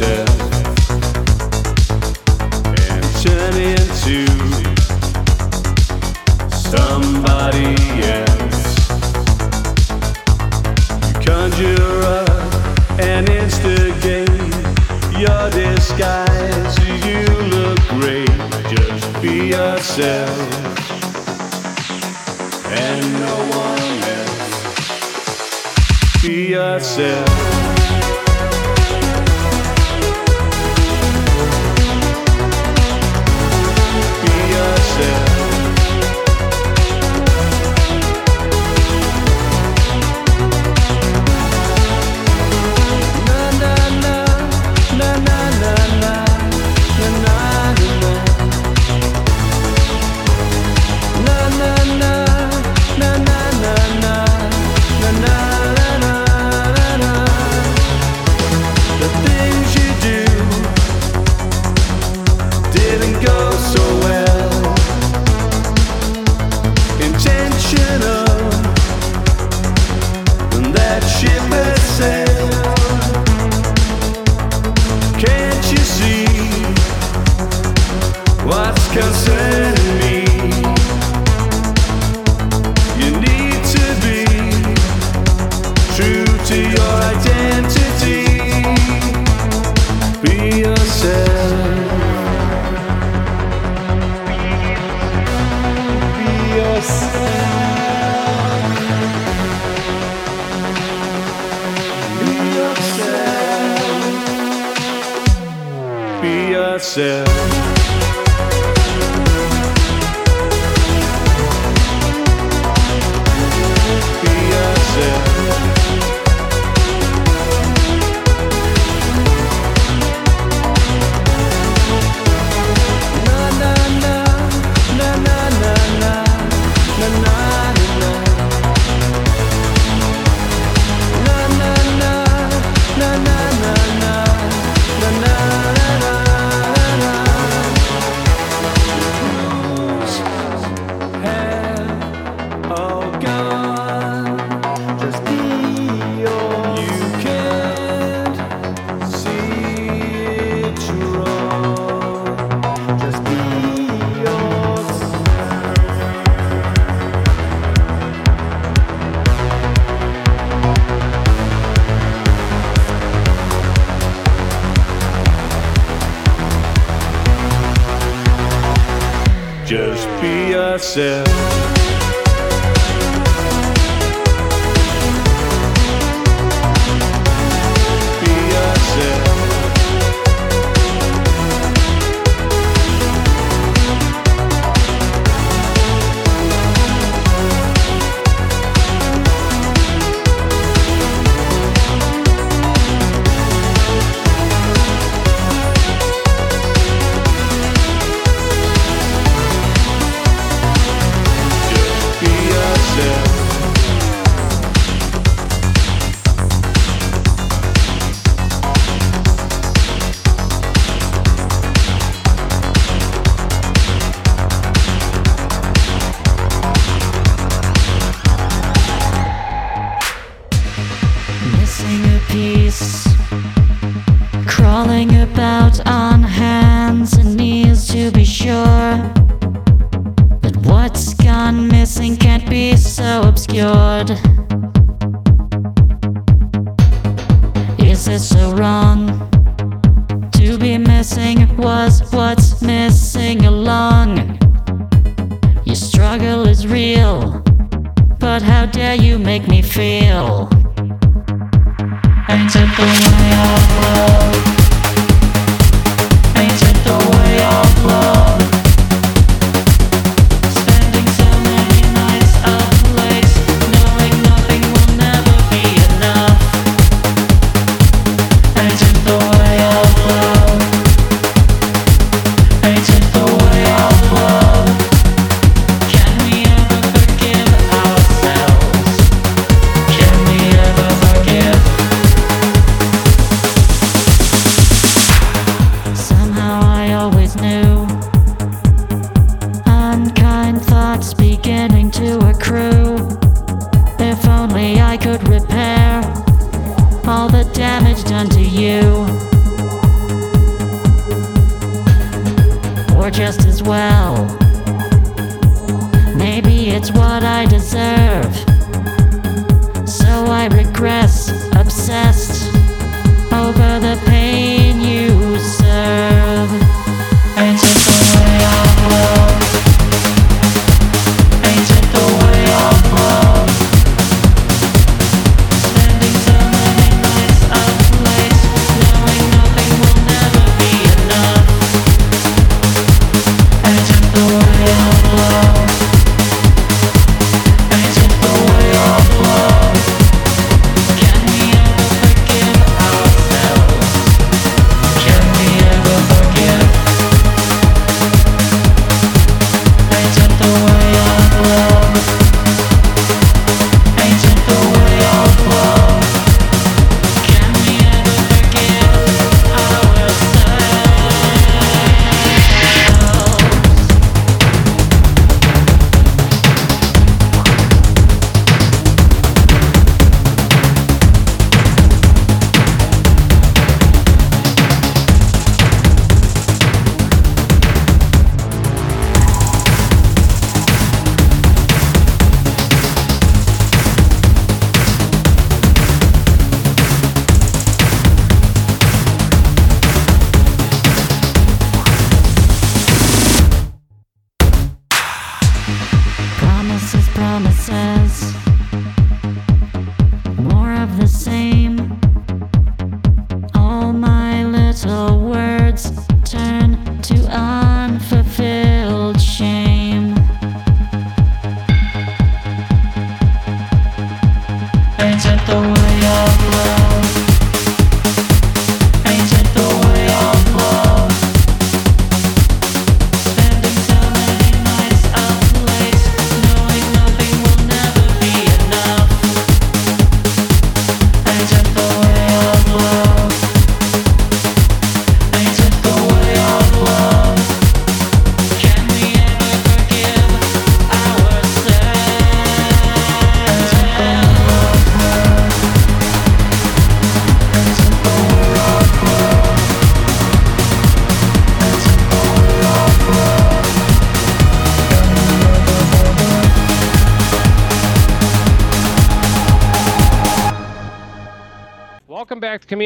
True 0.00 0.29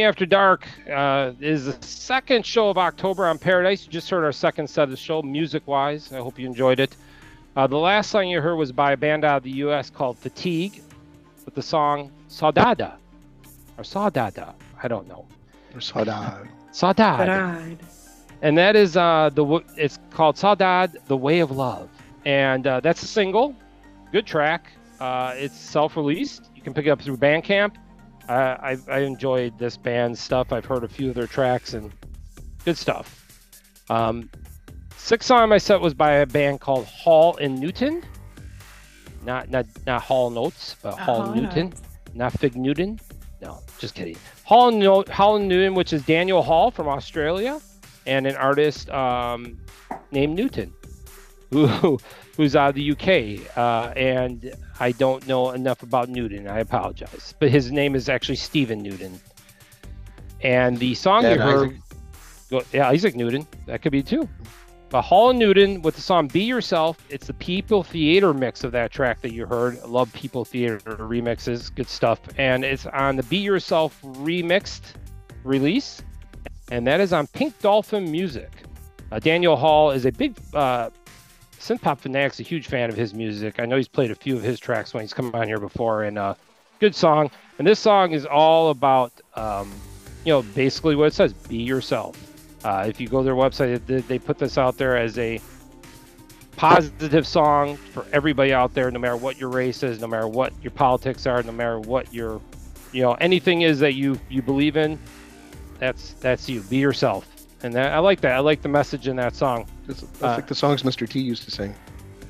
After 0.05 0.27
Dark. 0.27 0.69
Uh, 0.91 1.33
it 1.41 1.49
is 1.49 1.65
the 1.65 1.87
second 1.87 2.45
show 2.45 2.69
of 2.69 2.77
October 2.77 3.27
on 3.27 3.39
Paradise. 3.39 3.87
You 3.87 3.91
just 3.93 4.11
heard 4.11 4.23
our 4.23 4.33
second 4.33 4.69
set 4.69 4.85
of 4.85 4.91
the 4.91 4.97
show, 4.97 5.23
music 5.23 5.67
wise. 5.67 6.13
I 6.13 6.19
hope 6.19 6.39
you 6.39 6.47
enjoyed 6.47 6.79
it. 6.79 6.95
Uh, 7.57 7.67
the 7.67 7.79
last 7.79 8.11
song 8.11 8.29
you 8.29 8.41
heard 8.41 8.57
was 8.57 8.71
by 8.71 8.93
a 8.93 8.97
band 8.97 9.25
out 9.25 9.39
of 9.39 9.43
the 9.45 9.51
U.S. 9.53 9.89
called 9.89 10.19
Fatigue 10.19 10.83
with 11.45 11.55
the 11.55 11.63
song 11.63 12.13
Saudada. 12.29 12.97
Or 13.79 13.85
Saudada. 13.85 14.55
I 14.83 14.89
don't 14.89 15.09
know. 15.09 15.27
Or 15.75 15.81
Saudade. 15.81 16.49
Saudade. 16.73 17.79
And 18.43 18.59
that 18.59 18.77
is 18.77 18.97
uh, 18.97 19.31
the 19.33 19.63
it's 19.77 19.99
called 20.11 20.37
Saudade, 20.37 20.97
The 21.07 21.17
Way 21.17 21.41
of 21.41 21.51
Love. 21.51 21.89
And 22.27 22.67
uh, 22.67 22.81
that's 22.81 23.03
a 23.03 23.07
single. 23.07 23.55
Good 24.13 24.27
track. 24.27 24.71
Uh, 25.01 25.33
it's 25.37 25.59
self 25.59 25.97
released. 25.97 26.51
You 26.55 26.63
can 26.63 26.75
pick 26.75 26.87
it 26.87 26.91
up 26.91 27.01
through 27.01 27.17
Bandcamp. 27.17 27.77
I, 28.29 28.79
I 28.89 28.99
enjoyed 29.01 29.59
this 29.59 29.77
band's 29.77 30.21
stuff. 30.21 30.53
I've 30.53 30.65
heard 30.65 30.85
a 30.85 30.89
few 30.89 31.09
of 31.11 31.15
their 31.15 31.27
tracks 31.27 31.75
and 31.75 31.93
good 32.65 32.79
stuff. 32.79 33.27
Um, 33.91 34.31
sixth 34.97 35.29
song 35.29 35.43
on 35.43 35.49
my 35.49 35.59
set 35.59 35.81
was 35.81 35.95
by 35.95 36.13
a 36.13 36.27
band 36.27 36.61
called 36.61 36.87
Hall 36.87 37.37
and 37.37 37.59
Newton. 37.59 38.03
Not 39.25 39.51
not 39.51 39.67
not 39.87 40.03
Hall 40.03 40.31
Notes, 40.31 40.77
but 40.83 40.99
Hall 40.99 41.23
Hall 41.23 41.35
Newton. 41.35 41.71
Notes. 41.71 41.83
Not 42.15 42.33
Fig 42.33 42.57
Newton. 42.57 43.01
No, 43.41 43.61
just 43.79 43.95
kidding. 43.95 44.17
Hall 44.45 44.69
and, 44.69 44.79
no- 44.79 45.05
Hall 45.11 45.37
and 45.37 45.49
Newton, 45.49 45.75
which 45.75 45.93
is 45.93 46.03
Daniel 46.05 46.43
Hall 46.43 46.71
from 46.71 46.89
Australia, 46.89 47.61
and 48.07 48.27
an 48.27 48.37
artist 48.37 48.89
um, 48.91 49.59
named 50.11 50.35
Newton, 50.37 50.73
who 51.51 51.99
who's 52.37 52.57
out 52.57 52.71
of 52.71 52.75
the 52.75 52.91
UK. 52.93 53.57
Uh, 53.57 53.93
and 53.97 54.55
I 54.81 54.93
don't 54.93 55.27
know 55.27 55.51
enough 55.51 55.83
about 55.83 56.09
Newton. 56.09 56.49
I 56.49 56.61
apologize, 56.61 57.35
but 57.39 57.51
his 57.51 57.71
name 57.71 57.95
is 57.95 58.09
actually 58.09 58.37
Stephen 58.37 58.83
Newton. 58.83 59.21
And 60.43 60.79
the 60.79 60.95
song 60.95 61.23
Yeah, 61.23 61.35
you 61.35 61.41
heard, 61.41 61.69
Isaac. 61.69 61.81
Go- 62.51 62.65
yeah, 62.73 62.89
Isaac 62.89 63.15
Newton, 63.17 63.47
that 63.67 63.83
could 63.83 63.93
be 63.93 64.03
too. 64.03 64.29
But 64.91 65.03
Hall 65.03 65.31
and 65.31 65.39
Newton 65.39 65.83
with 65.83 65.97
the 65.97 66.01
song 66.01 66.29
"Be 66.29 66.43
Yourself." 66.43 66.99
It's 67.09 67.27
the 67.27 67.35
People 67.35 67.83
Theater 67.83 68.33
mix 68.33 68.63
of 68.63 68.71
that 68.73 68.93
track 68.93 69.23
that 69.23 69.33
you 69.33 69.45
heard. 69.45 69.77
I 69.83 69.87
love 69.87 70.13
People 70.13 70.45
Theater 70.45 70.79
remixes, 70.79 71.75
good 71.75 71.89
stuff. 71.89 72.21
And 72.39 72.65
it's 72.65 72.87
on 72.87 73.17
the 73.17 73.25
"Be 73.25 73.39
Yourself" 73.39 74.01
remixed 74.03 74.83
release, 75.43 76.01
and 76.71 76.87
that 76.87 77.01
is 77.01 77.13
on 77.13 77.27
Pink 77.29 77.59
Dolphin 77.61 78.09
Music. 78.09 78.53
Uh, 79.11 79.19
Daniel 79.19 79.57
Hall 79.57 79.91
is 79.91 80.07
a 80.07 80.13
big 80.13 80.37
uh, 80.53 80.91
synth 81.65 81.81
pop 81.81 81.99
fanatic's 81.99 82.41
a 82.41 82.43
huge 82.43 82.67
fan 82.67 82.91
of 82.91 82.97
his 82.97 83.15
music. 83.15 83.59
I 83.59 83.65
know 83.65 83.77
he's 83.77 83.89
played 83.89 84.11
a 84.11 84.15
few 84.15 84.37
of 84.37 84.43
his 84.43 84.61
tracks 84.61 84.93
when 84.93 85.03
he's 85.03 85.15
come 85.15 85.35
on 85.35 85.47
here 85.47 85.59
before, 85.59 86.05
and 86.05 86.19
uh, 86.19 86.35
good 86.79 86.95
song. 86.95 87.31
And 87.59 87.67
this 87.67 87.81
song 87.81 88.13
is 88.13 88.27
all 88.27 88.69
about, 88.69 89.13
um, 89.35 89.73
you 90.27 90.33
know, 90.33 90.43
basically 90.43 90.95
what 90.95 91.07
it 91.07 91.15
says: 91.15 91.33
be 91.33 91.57
yourself. 91.57 92.17
Uh, 92.65 92.85
if 92.87 93.01
you 93.01 93.09
go 93.09 93.19
to 93.19 93.25
their 93.25 93.35
website, 93.35 93.85
they, 93.87 94.01
they 94.01 94.19
put 94.19 94.39
this 94.39 94.59
out 94.59 94.77
there 94.77 94.97
as 94.97 95.19
a 95.19 95.41
positive 96.57 97.27
song 97.27 97.77
for 97.77 98.07
everybody 98.13 98.53
out 98.53 98.75
there, 98.75 98.91
no 98.91 98.99
matter 98.99 99.17
what 99.17 99.39
your 99.39 99.49
race 99.49 99.83
is, 99.83 100.01
no 100.01 100.07
matter 100.07 100.29
what 100.29 100.53
your 100.63 100.71
politics 100.71 101.27
are, 101.27 101.43
no 101.43 101.53
matter 101.53 101.81
what 101.81 102.13
your, 102.13 102.41
you 102.93 103.03
know, 103.03 103.15
anything 103.15 103.63
is 103.63 103.79
that 103.81 103.95
you 103.95 104.21
you 104.29 104.43
believe 104.43 104.77
in. 104.77 104.99
That's 105.79 106.13
that's 106.15 106.47
you. 106.47 106.61
Be 106.63 106.77
yourself, 106.77 107.27
and 107.63 107.73
that, 107.75 107.93
I 107.93 107.99
like 107.99 108.21
that. 108.23 108.33
I 108.33 108.39
like 108.41 108.63
the 108.63 108.69
message 108.69 109.09
in 109.09 109.17
that 109.17 109.35
song. 109.35 109.67
That's, 109.87 110.01
that's 110.03 110.23
Uh, 110.23 110.35
like 110.37 110.47
the 110.49 110.55
songs 110.55 110.83
Mr. 110.83 111.09
T 111.09 111.21
used 111.21 111.45
to 111.45 111.51
sing. 111.51 111.75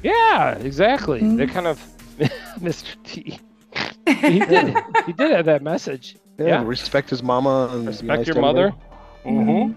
Yeah, 0.02 0.52
exactly. 0.58 1.20
They're 1.36 1.46
kind 1.46 1.66
of 1.66 1.80
Mr. 2.60 2.94
T. 3.04 3.38
he 4.06 4.38
did. 4.46 4.76
He 5.06 5.12
did 5.12 5.30
have 5.32 5.46
that 5.46 5.62
message. 5.62 6.16
Yeah, 6.38 6.46
Yeah. 6.46 6.62
respect 6.64 7.10
his 7.10 7.22
mama 7.22 7.68
and 7.72 7.86
Respect 7.86 8.06
nice 8.06 8.26
your 8.26 8.34
to 8.34 8.40
everybody. 8.40 8.70
mother. 8.70 8.74
Mm-hmm. 9.24 9.72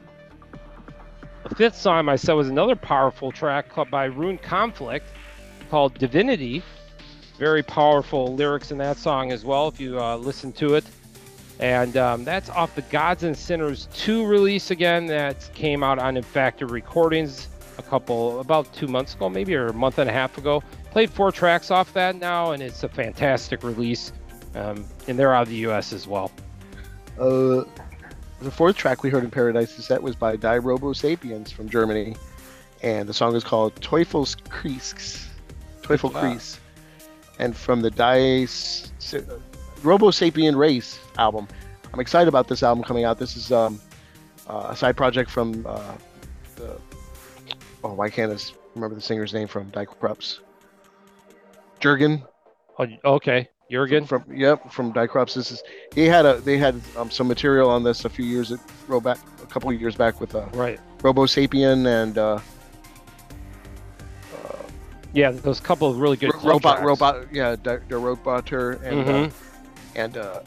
The 1.50 1.56
fifth 1.56 1.78
song 1.78 2.10
I 2.10 2.16
said 2.18 2.34
was 2.34 2.50
another 2.50 2.76
powerful 2.76 3.32
track 3.32 3.70
called 3.70 3.90
by 3.90 4.06
Ruined 4.06 4.42
Conflict 4.42 5.06
called 5.70 5.94
Divinity. 5.98 6.62
Very 7.40 7.64
powerful 7.64 8.36
lyrics 8.36 8.72
in 8.72 8.78
that 8.80 8.98
song 8.98 9.32
as 9.32 9.46
well, 9.46 9.68
if 9.68 9.80
you 9.80 10.00
uh, 10.00 10.18
listen 10.18 10.52
to 10.54 10.74
it. 10.76 10.84
And 11.60 11.98
um, 11.98 12.24
that's 12.24 12.50
off 12.52 12.76
the 12.76 12.84
Gods 12.84 13.24
and 13.24 13.36
Sinners 13.36 13.88
2 13.96 14.26
release 14.26 14.70
again. 14.72 15.08
That 15.08 15.50
came 15.56 15.84
out 15.84 15.98
on 16.00 16.16
Infacted 16.16 16.70
Recordings 16.70 17.48
a 17.80 17.82
couple, 17.82 18.40
about 18.40 18.72
two 18.74 18.88
months 18.88 19.16
ago, 19.16 19.30
maybe, 19.30 19.56
or 19.56 19.68
a 19.68 19.74
month 19.74 19.98
and 20.00 20.10
a 20.10 20.14
half 20.14 20.38
ago. 20.38 20.62
played 20.92 21.10
four 21.10 21.32
tracks 21.32 21.70
off 21.72 21.94
that 21.94 22.16
now, 22.16 22.52
and 22.52 22.62
it's 22.62 22.84
a 22.84 22.90
fantastic 22.90 23.64
release. 23.64 24.12
Um, 24.56 24.86
and 25.08 25.18
they're 25.20 25.34
out 25.34 25.44
of 25.44 25.50
the 25.50 25.56
U.S. 25.58 25.94
as 25.94 26.08
well. 26.08 26.32
Uh, 27.20 27.64
the 28.42 28.52
fourth 28.52 28.76
track 28.76 29.04
we 29.04 29.10
heard 29.10 29.24
in 29.24 29.30
Paradise's 29.32 29.86
set 29.86 30.02
was 30.02 30.16
by 30.16 30.36
Die 30.36 30.58
Robo 30.58 30.94
Sapiens 30.94 31.52
from 31.52 31.70
Germany, 31.70 32.16
and 32.82 33.08
the 33.10 33.14
song 33.14 33.36
is 33.36 33.44
called 33.44 33.76
Teufels 33.82 34.36
Kreis. 34.50 35.26
Teufel 35.82 36.14
Wow. 36.14 36.22
Kreis. 36.24 36.58
And 37.40 37.56
from 37.56 37.82
the 37.82 37.92
Die 37.92 38.44
S- 38.44 38.92
Robo 39.88 40.12
Sapien 40.12 40.58
Race 40.58 41.00
album. 41.18 41.48
I'm 41.94 42.02
excited 42.02 42.28
about 42.28 42.50
this 42.50 42.62
album 42.62 42.84
coming 42.84 43.06
out. 43.06 43.18
This 43.18 43.38
is 43.38 43.54
um, 43.54 43.80
uh, 44.48 44.68
a 44.72 44.76
side 44.76 44.98
project 44.98 45.30
from 45.32 45.66
uh, 45.66 45.94
the. 46.58 46.78
Oh, 47.86 47.94
why 47.94 48.10
can't 48.10 48.30
I 48.34 48.38
remember 48.76 48.96
the 48.96 49.02
singer's 49.02 49.34
name 49.34 49.48
from 49.48 49.70
Die 49.70 49.86
Krupps? 49.86 50.40
Jurgen. 51.80 52.22
Oh, 52.78 52.86
okay, 53.06 53.48
Jurgen. 53.72 54.06
From 54.06 54.26
yep, 54.30 54.70
from 54.74 54.92
Die 54.92 55.08
Krupps. 55.08 55.36
This 55.36 55.52
is 55.54 55.64
he 55.96 56.04
had 56.04 56.26
a 56.26 56.42
they 56.42 56.58
had 56.58 56.82
um, 56.98 57.10
some 57.10 57.30
material 57.30 57.70
on 57.70 57.82
this 57.84 58.04
a 58.04 58.10
few 58.10 58.26
years 58.26 58.52
ago 58.52 59.00
back, 59.00 59.20
a 59.42 59.46
couple 59.46 59.70
of 59.70 59.80
years 59.80 59.96
back 59.96 60.20
with 60.20 60.36
uh, 60.36 60.46
Right. 60.52 60.82
Robo 61.02 61.26
Sapien 61.28 61.86
and 61.88 62.18
uh, 62.18 62.40
Yeah, 65.14 65.32
there's 65.32 65.60
a 65.60 65.64
couple 65.64 65.90
of 65.90 65.98
really 65.98 66.18
good 66.18 66.34
Ro- 66.44 66.54
robot 66.54 66.84
robot 66.84 67.28
yeah 67.32 67.56
the, 67.56 67.82
the 67.88 67.98
roboter 67.98 68.72
and 68.84 69.00
uh, 69.00 69.14
Mhm. 69.14 69.34
And 69.98 70.18
uh, 70.18 70.42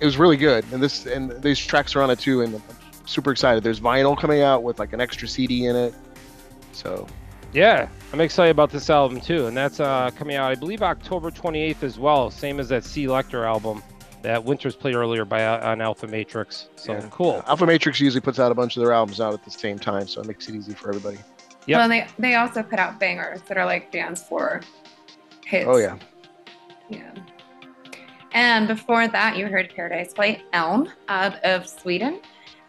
it 0.00 0.04
was 0.04 0.16
really 0.16 0.36
good 0.36 0.64
and 0.72 0.82
this 0.82 1.06
and 1.06 1.30
these 1.42 1.58
tracks 1.58 1.96
are 1.96 2.02
on 2.02 2.10
it 2.10 2.18
too 2.18 2.42
and 2.42 2.54
I'm 2.54 2.62
super 3.06 3.32
excited 3.32 3.64
there's 3.64 3.80
vinyl 3.80 4.16
coming 4.16 4.42
out 4.42 4.62
with 4.62 4.78
like 4.78 4.92
an 4.92 5.00
extra 5.00 5.26
cd 5.26 5.66
in 5.66 5.74
it 5.74 5.94
so 6.72 7.06
Yeah, 7.52 7.88
I'm 8.12 8.20
excited 8.20 8.50
about 8.50 8.70
this 8.70 8.90
album 8.90 9.20
too, 9.20 9.46
and 9.46 9.56
that's 9.56 9.80
uh, 9.80 10.10
coming 10.16 10.36
out, 10.36 10.50
I 10.50 10.54
believe, 10.54 10.82
October 10.82 11.30
28th 11.30 11.82
as 11.82 11.98
well. 11.98 12.30
Same 12.30 12.60
as 12.60 12.68
that 12.68 12.84
C-Lekktor 12.84 13.44
album 13.46 13.82
that 14.22 14.44
Winters 14.44 14.76
played 14.76 14.94
earlier 14.94 15.24
by 15.24 15.44
uh, 15.44 15.70
on 15.70 15.80
Alfa 15.80 16.06
Matrix. 16.06 16.68
So 16.76 16.92
yeah. 16.92 17.08
cool. 17.10 17.42
alpha 17.46 17.66
matrix 17.66 18.00
usually 18.00 18.20
puts 18.20 18.38
out 18.38 18.52
a 18.52 18.54
bunch 18.54 18.76
of 18.76 18.82
their 18.82 18.92
albums 18.92 19.20
out 19.20 19.32
at 19.32 19.44
the 19.44 19.50
same 19.50 19.78
time 19.78 20.06
so 20.06 20.20
it 20.20 20.26
makes 20.26 20.48
it 20.48 20.54
easy 20.54 20.74
for 20.74 20.88
everybody 20.88 21.18
Yeah. 21.66 21.78
Well, 21.78 21.88
they 21.88 22.06
they 22.18 22.34
also 22.34 22.62
put 22.62 22.78
out 22.78 23.00
bangers 23.00 23.40
that 23.42 23.56
are 23.56 23.64
like 23.64 23.90
dance 23.90 24.22
floor 24.22 24.60
hits. 25.44 25.66
oh 25.68 25.78
yeah 25.78 25.96
Yeah. 26.88 27.10
And 28.32 28.68
before 28.68 29.08
that, 29.08 29.36
you 29.36 29.46
heard 29.46 29.72
Paradise 29.74 30.12
play 30.12 30.42
Elm 30.52 30.90
out 31.08 31.42
of 31.44 31.68
Sweden. 31.68 32.20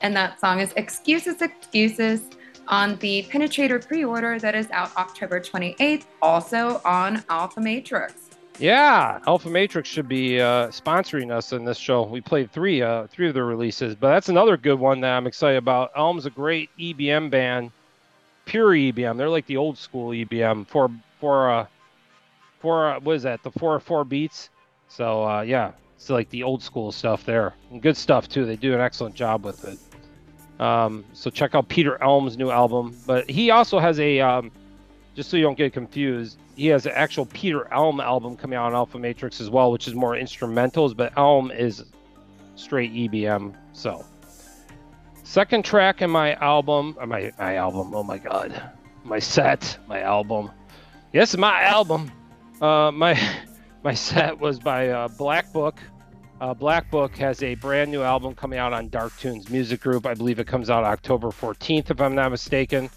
And 0.01 0.16
that 0.16 0.39
song 0.39 0.60
is 0.60 0.72
Excuses, 0.74 1.41
Excuses 1.41 2.22
on 2.68 2.95
the 2.97 3.24
Penetrator 3.24 3.86
pre 3.86 4.05
order 4.05 4.39
that 4.39 4.55
is 4.55 4.70
out 4.72 4.95
October 4.95 5.39
28th, 5.39 6.05
also 6.22 6.82
on 6.86 7.24
Alfa 7.30 7.60
Matrix. 7.60 8.30
Yeah, 8.60 9.20
Alfa 9.26 9.49
Matrix 9.49 9.88
should 9.88 10.10
be 10.10 10.41
uh, 10.41 10.68
sponsoring 10.68 11.32
us 11.32 11.53
in 11.53 11.64
this 11.64 11.78
show. 11.78 12.03
We 12.03 12.20
played 12.20 12.51
three, 12.51 12.82
uh, 12.82 13.07
three 13.07 13.30
of 13.30 13.34
their 13.34 13.45
releases, 13.45 13.95
but 13.95 14.10
that's 14.10 14.28
another 14.28 14.57
good 14.57 14.78
one 14.78 14.99
that 15.01 15.16
I'm 15.16 15.28
excited 15.28 15.57
about. 15.57 15.91
Elm's 15.95 16.26
a 16.26 16.30
great 16.30 16.70
EBM 16.78 17.30
band, 17.30 17.72
pure 18.45 18.72
EBM. 18.72 19.18
They're 19.18 19.30
like 19.30 19.45
the 19.45 19.55
old 19.55 19.78
school 19.78 20.10
EBM 20.10 20.68
for 20.68 20.91
for 21.22 21.49
uh, 21.49 21.68
for 22.60 22.91
uh, 22.91 22.99
what 22.99 23.16
is 23.16 23.24
that? 23.24 23.43
The 23.43 23.51
four 23.51 23.80
four 23.80 24.03
beats. 24.03 24.49
So 24.90 25.24
uh, 25.24 25.42
yeah, 25.42 25.72
it's 25.96 26.10
like 26.10 26.30
the 26.30 26.44
old 26.44 26.62
school 26.62 26.92
stuff 26.92 27.26
there, 27.26 27.54
and 27.72 27.82
good 27.82 27.96
stuff 27.96 28.28
too. 28.28 28.46
They 28.46 28.58
do 28.58 28.74
an 28.74 28.82
excellent 28.82 29.16
job 29.16 29.46
with 29.46 29.64
it. 29.66 29.80
Um, 30.62 31.06
so 31.14 31.30
check 31.30 31.56
out 31.56 31.70
Peter 31.70 32.02
Elm's 32.04 32.38
new 32.38 32.50
album, 32.50 32.98
but 33.08 33.30
he 33.30 33.50
also 33.50 33.80
has 33.80 33.98
a 34.02 34.20
um, 34.20 34.52
just 35.16 35.30
so 35.30 35.38
you 35.38 35.44
don't 35.44 35.58
get 35.58 35.74
confused, 35.74 36.38
he 36.56 36.68
has 36.68 36.86
an 36.86 36.94
actual 36.96 37.26
Peter 37.26 37.72
Elm 37.74 38.00
album 38.00 38.38
coming 38.38 38.58
out 38.58 38.68
on 38.68 38.74
Alfa 38.74 39.00
Matrix 39.00 39.42
as 39.42 39.50
well, 39.50 39.72
which 39.72 39.88
is 39.88 39.94
more 39.94 40.16
instrumentals, 40.16 40.96
but 40.96 41.12
Elm 41.18 41.52
is 41.52 41.84
straight 42.56 42.94
EBM. 42.94 43.54
So, 43.74 44.06
second 45.24 45.66
track 45.66 46.02
in 46.02 46.10
my 46.10 46.36
album, 46.36 46.98
uh, 47.02 47.06
my 47.06 47.34
my 47.38 47.56
album. 47.58 47.94
Oh 47.94 48.04
my 48.04 48.18
god, 48.18 48.62
my 49.04 49.20
set, 49.20 49.78
my 49.88 50.02
album. 50.02 50.52
Yes, 51.12 51.36
my 51.36 51.64
album. 51.64 52.12
Uh, 52.62 52.92
my 52.92 53.20
my 53.84 53.93
set 53.93 54.39
was 54.39 54.59
by 54.59 54.89
uh, 54.89 55.07
BlackBook. 55.07 55.80
Uh, 56.41 56.53
BlackBook 56.53 57.17
has 57.17 57.43
a 57.43 57.55
brand 57.55 57.91
new 57.91 58.01
album 58.01 58.34
coming 58.34 58.59
out 58.59 58.71
on 58.71 58.88
Dark 58.89 59.17
Tunes 59.17 59.49
Music 59.49 59.82
Group. 59.82 60.05
I 60.05 60.13
believe 60.13 60.39
it 60.39 60.47
comes 60.47 60.69
out 60.69 60.84
October 60.84 61.30
14th, 61.30 61.89
if 61.89 61.99
I'm 61.99 62.15
not 62.15 62.32
mistaken. 62.32 62.89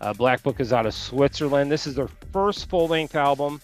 Uh, 0.00 0.14
BlackBook 0.14 0.60
is 0.60 0.72
out 0.72 0.86
of 0.86 0.94
Switzerland. 0.94 1.70
This 1.70 1.86
is 1.86 1.94
their 1.94 2.08
first 2.32 2.70
full 2.70 2.88
length 2.88 3.14
album. 3.14 3.60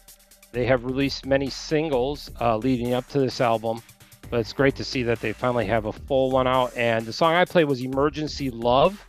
They 0.52 0.66
have 0.66 0.84
released 0.84 1.24
many 1.24 1.48
singles 1.48 2.30
uh, 2.40 2.58
leading 2.58 2.92
up 2.92 3.08
to 3.08 3.18
this 3.18 3.40
album, 3.40 3.82
but 4.30 4.40
it's 4.40 4.52
great 4.52 4.76
to 4.76 4.84
see 4.84 5.02
that 5.04 5.20
they 5.20 5.32
finally 5.32 5.66
have 5.66 5.86
a 5.86 5.92
full 5.92 6.30
one 6.30 6.46
out. 6.46 6.76
And 6.76 7.06
the 7.06 7.12
song 7.12 7.34
I 7.34 7.46
played 7.46 7.64
was 7.64 7.80
Emergency 7.80 8.50
Love 8.50 9.02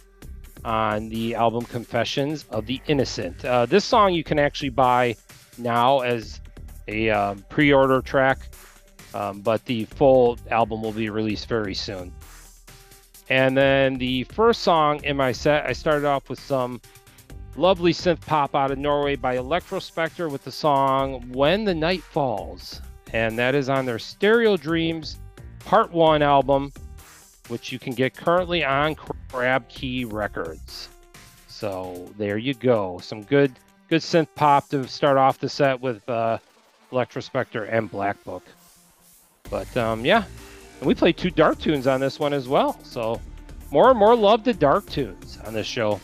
on 0.63 1.09
the 1.09 1.35
album 1.35 1.65
Confessions 1.65 2.45
of 2.49 2.65
the 2.65 2.81
Innocent. 2.87 3.43
Uh, 3.43 3.65
this 3.65 3.83
song 3.83 4.13
you 4.13 4.23
can 4.23 4.39
actually 4.39 4.69
buy 4.69 5.15
now 5.57 5.99
as 5.99 6.39
a 6.87 7.09
um, 7.09 7.43
pre 7.49 7.73
order 7.73 8.01
track, 8.01 8.39
um, 9.13 9.41
but 9.41 9.63
the 9.65 9.85
full 9.85 10.37
album 10.51 10.81
will 10.81 10.91
be 10.91 11.09
released 11.09 11.47
very 11.47 11.73
soon. 11.73 12.13
And 13.29 13.57
then 13.57 13.97
the 13.97 14.23
first 14.25 14.61
song 14.61 15.03
in 15.03 15.17
my 15.17 15.31
set, 15.31 15.65
I 15.65 15.73
started 15.73 16.05
off 16.05 16.29
with 16.29 16.39
some 16.39 16.79
lovely 17.57 17.91
synth 17.91 18.21
pop 18.21 18.55
out 18.55 18.71
of 18.71 18.77
Norway 18.77 19.15
by 19.15 19.35
Electrospectre 19.35 20.31
with 20.31 20.43
the 20.43 20.51
song 20.51 21.29
When 21.31 21.65
the 21.65 21.75
Night 21.75 22.03
Falls. 22.03 22.81
And 23.13 23.37
that 23.37 23.55
is 23.55 23.69
on 23.69 23.85
their 23.85 23.99
Stereo 23.99 24.57
Dreams 24.57 25.19
Part 25.59 25.91
1 25.91 26.21
album, 26.21 26.71
which 27.49 27.71
you 27.71 27.79
can 27.79 27.93
get 27.93 28.15
currently 28.15 28.63
on 28.63 28.95
Crab 29.29 29.67
Key 29.67 30.05
Records. 30.05 30.89
So 31.47 32.09
there 32.17 32.37
you 32.37 32.53
go. 32.53 32.99
Some 32.99 33.23
good 33.23 33.51
good 33.89 34.01
synth 34.01 34.27
pop 34.35 34.69
to 34.69 34.87
start 34.87 35.17
off 35.17 35.39
the 35.39 35.49
set 35.49 35.81
with 35.81 36.07
uh, 36.09 36.37
Electrospectre 36.91 37.71
and 37.71 37.89
BlackBook. 37.89 38.43
But 39.49 39.75
um, 39.77 40.05
yeah, 40.05 40.23
and 40.79 40.87
we 40.87 40.95
played 40.95 41.17
two 41.17 41.29
dark 41.29 41.59
tunes 41.59 41.87
on 41.87 41.99
this 41.99 42.19
one 42.19 42.33
as 42.33 42.47
well. 42.47 42.79
So 42.83 43.21
more 43.71 43.89
and 43.89 43.99
more 43.99 44.15
love 44.15 44.43
to 44.43 44.53
dark 44.53 44.89
tunes 44.89 45.37
on 45.45 45.53
this 45.53 45.67
show. 45.67 45.99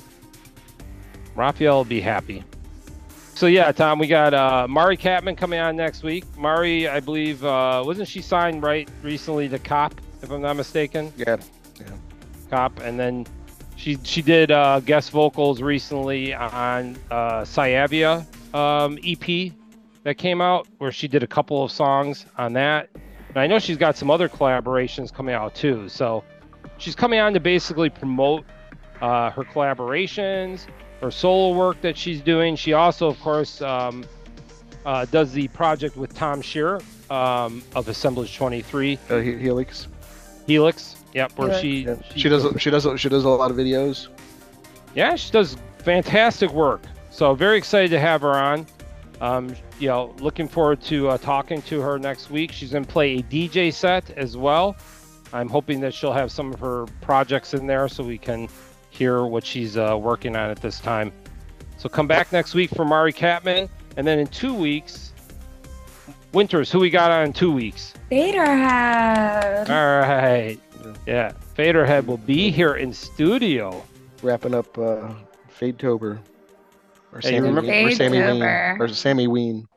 Raphael 1.36 1.78
will 1.78 1.86
be 1.86 2.02
happy. 2.02 2.44
So 3.36 3.48
yeah, 3.48 3.72
Tom, 3.72 3.98
we 3.98 4.08
got 4.08 4.34
uh, 4.34 4.68
Mari 4.70 4.96
Kattman 4.96 5.36
coming 5.36 5.60
on 5.60 5.76
next 5.76 6.04
week. 6.04 6.24
Mari, 6.38 6.88
I 6.88 7.00
believe, 7.00 7.44
uh, 7.44 7.82
wasn't 7.86 8.08
she 8.08 8.22
signed 8.22 8.62
right 8.62 8.88
recently 9.02 9.50
to 9.50 9.58
Cop, 9.58 9.96
if 10.22 10.30
I'm 10.32 10.42
not 10.42 10.56
mistaken? 10.56 11.12
Yeah, 11.18 11.38
yeah. 11.80 11.88
Cop, 12.52 12.80
and 12.82 13.00
then 13.00 13.26
she 13.76 13.98
she 14.04 14.22
did 14.22 14.52
uh, 14.52 14.80
guest 14.82 15.10
vocals 15.10 15.62
recently 15.62 16.34
on 16.34 16.96
uh, 17.10 17.42
Syavia 17.42 18.24
um, 18.54 19.00
EP 19.04 19.52
that 20.04 20.16
came 20.18 20.42
out, 20.42 20.68
where 20.78 20.92
she 20.92 21.08
did 21.08 21.24
a 21.24 21.28
couple 21.28 21.64
of 21.64 21.72
songs 21.72 22.26
on 22.38 22.54
that. 22.54 22.90
And 23.30 23.38
I 23.38 23.48
know 23.48 23.60
she's 23.60 23.78
got 23.78 23.96
some 23.98 24.12
other 24.12 24.30
collaborations 24.30 25.12
coming 25.14 25.34
out 25.34 25.56
too. 25.56 25.90
So 25.90 26.24
she's 26.78 26.96
coming 26.96 27.20
on 27.20 27.34
to 27.34 27.40
basically 27.40 27.90
promote 27.90 28.46
uh, 29.02 29.32
her 29.32 29.44
collaborations, 29.44 30.68
her 31.02 31.10
solo 31.12 31.56
work 31.58 31.82
that 31.82 31.98
she's 31.98 32.22
doing. 32.22 32.56
She 32.56 32.74
also, 32.74 33.08
of 33.08 33.20
course, 33.22 33.62
um, 33.62 34.06
uh, 34.86 35.06
does 35.06 35.32
the 35.32 35.48
project 35.50 35.96
with 35.98 36.14
Tom 36.14 36.42
Shearer 36.42 36.82
um, 37.10 37.64
of 37.76 37.88
Assemblage 37.88 38.36
23. 38.36 39.00
Uh, 39.10 39.20
Helix. 39.20 39.88
Helix. 40.46 40.96
Yep, 41.14 41.38
where 41.38 41.50
Yeah. 41.50 41.60
she, 41.60 41.70
Yeah. 41.86 41.96
She 42.16 42.30
does 42.30 42.46
she 42.62 42.70
does 42.70 42.88
she 43.00 43.08
does 43.10 43.24
a 43.24 43.30
lot 43.30 43.52
of 43.52 43.58
videos. 43.58 44.08
Yeah, 44.96 45.16
she 45.16 45.32
does 45.32 45.58
fantastic 45.80 46.52
work. 46.52 46.82
So 47.12 47.34
very 47.36 47.58
excited 47.58 47.92
to 47.92 48.00
have 48.00 48.22
her 48.22 48.34
on. 48.34 48.66
Um, 49.22 49.56
you 49.84 49.90
know, 49.90 50.16
looking 50.20 50.48
forward 50.48 50.82
to 50.82 51.10
uh, 51.10 51.18
talking 51.18 51.62
to 51.64 51.82
her 51.82 52.00
next 52.00 52.32
week. 52.32 52.54
She's 52.54 52.72
going 52.72 52.86
to 52.86 52.90
play 52.92 53.18
a 53.18 53.22
DJ 53.24 53.74
set 53.74 54.10
as 54.12 54.38
well. 54.38 54.78
I'm 55.34 55.50
hoping 55.50 55.82
that 55.82 55.94
she'll 55.94 56.14
have 56.14 56.32
some 56.32 56.54
of 56.54 56.60
her 56.62 56.86
projects 57.02 57.54
in 57.54 57.68
there 57.68 57.90
so 57.90 58.02
we 58.02 58.18
can 58.18 58.48
hear 58.92 59.26
what 59.26 59.46
she's 59.46 59.76
uh, 59.76 59.98
working 60.00 60.38
on 60.38 60.50
at 60.50 60.62
this 60.62 60.80
time. 60.80 61.12
So 61.78 61.90
come 61.90 62.08
back 62.08 62.32
next 62.32 62.54
week 62.54 62.70
for 62.70 62.86
Mari 62.86 63.12
Kattman, 63.12 63.68
and 63.98 64.08
then 64.08 64.20
in 64.20 64.28
two 64.28 64.54
weeks, 64.54 65.12
Winters. 66.32 66.72
Who 66.72 66.80
we 66.80 66.90
got 66.90 67.12
on 67.12 67.26
in 67.26 67.34
two 67.34 67.52
weeks? 67.52 67.94
Faderhead. 68.10 69.70
All 69.70 70.10
right, 70.10 70.58
yeah, 71.06 71.34
Faderhead 71.58 72.06
will 72.06 72.18
be 72.18 72.52
here 72.52 72.76
in 72.76 72.94
studio. 72.94 73.84
Wrapping 74.22 74.54
up 74.56 74.78
uh, 74.78 75.10
Fade 75.50 75.78
Tober. 75.78 76.22
Or 77.12 77.20
Hey, 77.20 77.32
Sammy, 77.32 77.42
remember- 77.50 77.70
Ween, 77.70 77.88
or 77.88 77.92
Sammy 77.92 78.18
Ween. 78.20 78.28
Fade-tober. 78.42 78.78
Or 78.80 78.88
Sammy 78.88 79.28
Ween. 79.28 79.68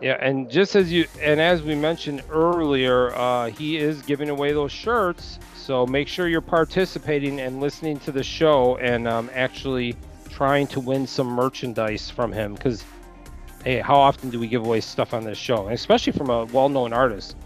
Yeah, 0.00 0.16
and 0.18 0.50
just 0.50 0.76
as 0.76 0.90
you 0.90 1.06
and 1.20 1.40
as 1.40 1.62
we 1.62 1.74
mentioned 1.74 2.22
earlier, 2.30 3.14
uh, 3.14 3.50
he 3.50 3.76
is 3.76 4.00
giving 4.02 4.30
away 4.30 4.52
those 4.52 4.72
shirts. 4.72 5.38
So 5.54 5.86
make 5.86 6.08
sure 6.08 6.26
you're 6.26 6.40
participating 6.40 7.40
and 7.40 7.60
listening 7.60 7.98
to 8.00 8.12
the 8.12 8.22
show 8.22 8.76
and 8.78 9.06
um, 9.06 9.30
actually 9.34 9.94
trying 10.30 10.66
to 10.68 10.80
win 10.80 11.06
some 11.06 11.26
merchandise 11.26 12.08
from 12.08 12.32
him 12.32 12.54
because 12.54 12.82
hey, 13.62 13.78
how 13.80 13.96
often 13.96 14.30
do 14.30 14.40
we 14.40 14.48
give 14.48 14.64
away 14.64 14.80
stuff 14.80 15.12
on 15.12 15.24
this 15.24 15.36
show, 15.36 15.66
and 15.66 15.74
especially 15.74 16.14
from 16.14 16.30
a 16.30 16.46
well-known 16.46 16.94
artist? 16.94 17.36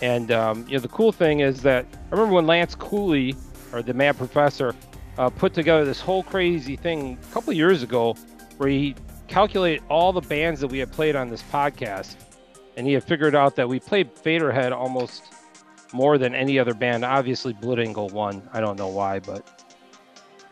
And 0.00 0.30
um, 0.30 0.64
you 0.68 0.74
know, 0.74 0.80
the 0.80 0.88
cool 0.88 1.10
thing 1.10 1.40
is 1.40 1.62
that 1.62 1.84
I 1.92 2.14
remember 2.14 2.34
when 2.34 2.46
Lance 2.46 2.76
Cooley, 2.76 3.34
or 3.72 3.82
the 3.82 3.92
Mad 3.92 4.16
Professor, 4.16 4.72
uh, 5.18 5.30
put 5.30 5.52
together 5.52 5.84
this 5.84 6.00
whole 6.00 6.22
crazy 6.22 6.76
thing 6.76 7.18
a 7.20 7.34
couple 7.34 7.52
years 7.52 7.82
ago, 7.82 8.14
where 8.58 8.68
he 8.68 8.94
calculated 9.28 9.82
all 9.88 10.12
the 10.12 10.20
bands 10.22 10.60
that 10.60 10.68
we 10.68 10.78
had 10.78 10.90
played 10.90 11.14
on 11.16 11.28
this 11.28 11.42
podcast, 11.42 12.16
and 12.76 12.86
he 12.86 12.92
had 12.92 13.04
figured 13.04 13.34
out 13.34 13.56
that 13.56 13.68
we 13.68 13.78
played 13.80 14.14
Faderhead 14.14 14.72
almost 14.72 15.24
more 15.92 16.18
than 16.18 16.34
any 16.34 16.58
other 16.58 16.74
band. 16.74 17.04
Obviously, 17.04 17.54
Blutengel 17.54 18.12
won. 18.12 18.48
I 18.52 18.60
don't 18.60 18.78
know 18.78 18.88
why, 18.88 19.20
but 19.20 19.64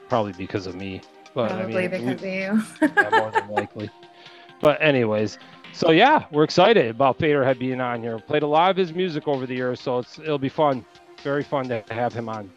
probably 0.08 0.32
because 0.32 0.66
of 0.66 0.74
me. 0.74 1.00
But 1.34 1.50
Probably 1.50 1.84
I 1.84 1.88
mean, 1.88 1.90
because 1.90 2.22
we- 2.22 2.34
of 2.38 2.62
you. 2.82 2.88
yeah, 2.96 3.10
more 3.10 3.30
than 3.30 3.48
likely. 3.50 3.90
But 4.60 4.80
anyways, 4.80 5.38
so 5.74 5.90
yeah, 5.90 6.24
we're 6.32 6.44
excited 6.44 6.86
about 6.86 7.18
Faderhead 7.18 7.58
being 7.58 7.80
on 7.80 8.00
here. 8.02 8.18
Played 8.18 8.42
a 8.42 8.46
lot 8.46 8.70
of 8.70 8.76
his 8.76 8.94
music 8.94 9.28
over 9.28 9.46
the 9.46 9.54
years, 9.54 9.80
so 9.80 9.98
it's 9.98 10.18
it'll 10.18 10.38
be 10.38 10.48
fun, 10.48 10.84
very 11.22 11.42
fun 11.42 11.68
to 11.68 11.84
have 11.90 12.14
him 12.14 12.28
on. 12.30 12.50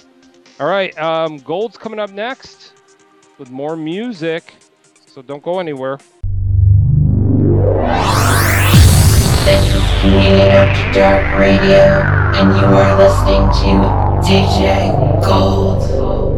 All 0.62 0.68
right, 0.68 0.98
um, 0.98 1.38
Gold's 1.40 1.78
coming 1.78 2.00
up 2.00 2.12
next 2.12 2.74
with 3.38 3.50
more 3.52 3.76
music, 3.76 4.54
so 5.10 5.22
don't 5.22 5.44
go 5.44 5.60
anywhere. 5.60 5.98
Dark 10.94 11.40
Radio, 11.40 12.04
and 12.36 12.56
you 12.56 12.66
are 12.66 12.98
listening 12.98 13.50
to 13.62 13.72
DJ 14.28 15.26
Gold. 15.26 16.29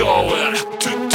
going 0.00 0.54
to 0.78 1.09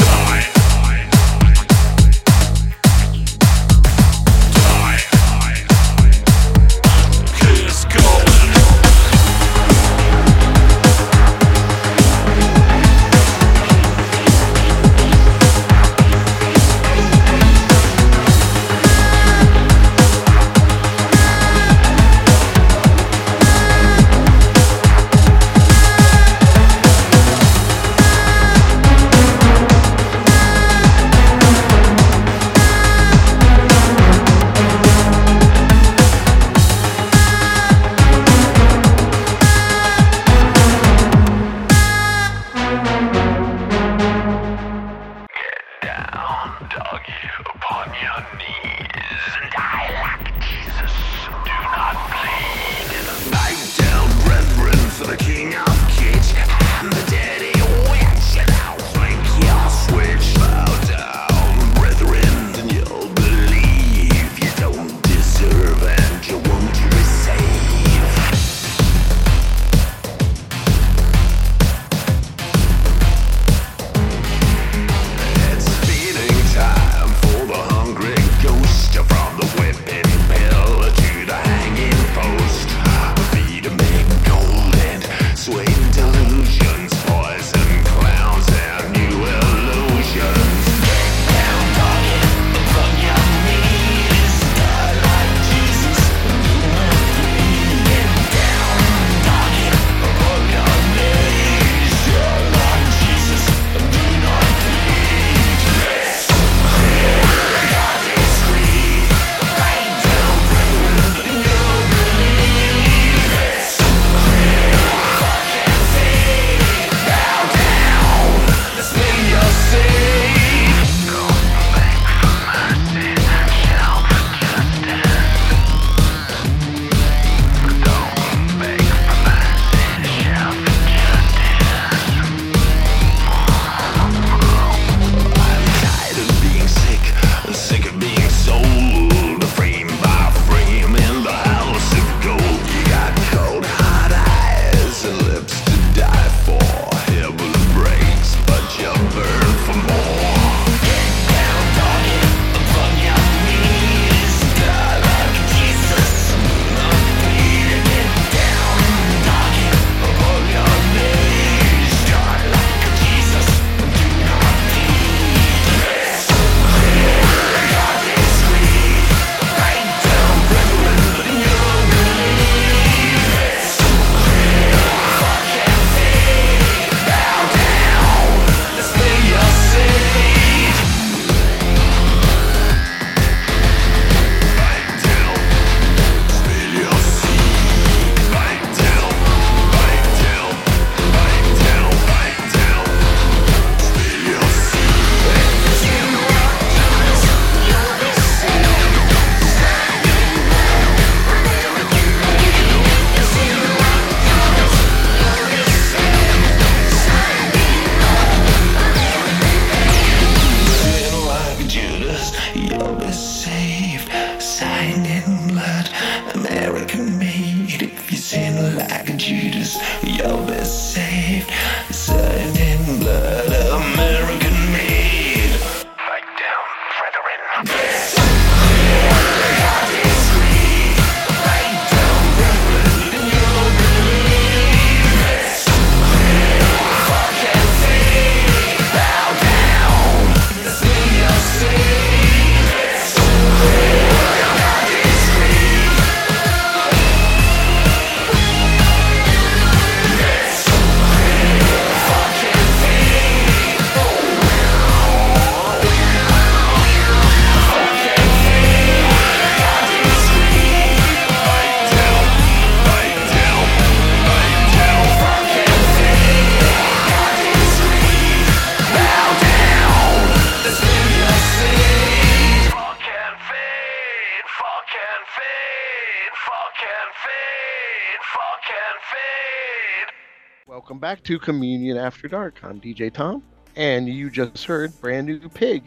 back 281.06 281.22
to 281.22 281.38
Communion 281.38 281.98
After 281.98 282.28
Dark. 282.28 282.60
I'm 282.64 282.82
DJ 282.82 283.14
Tom, 283.14 283.44
and 283.76 284.10
you 284.10 284.32
just 284.32 284.66
heard 284.66 284.92
Brand 285.02 285.28
New 285.28 285.38
Pig. 285.50 285.84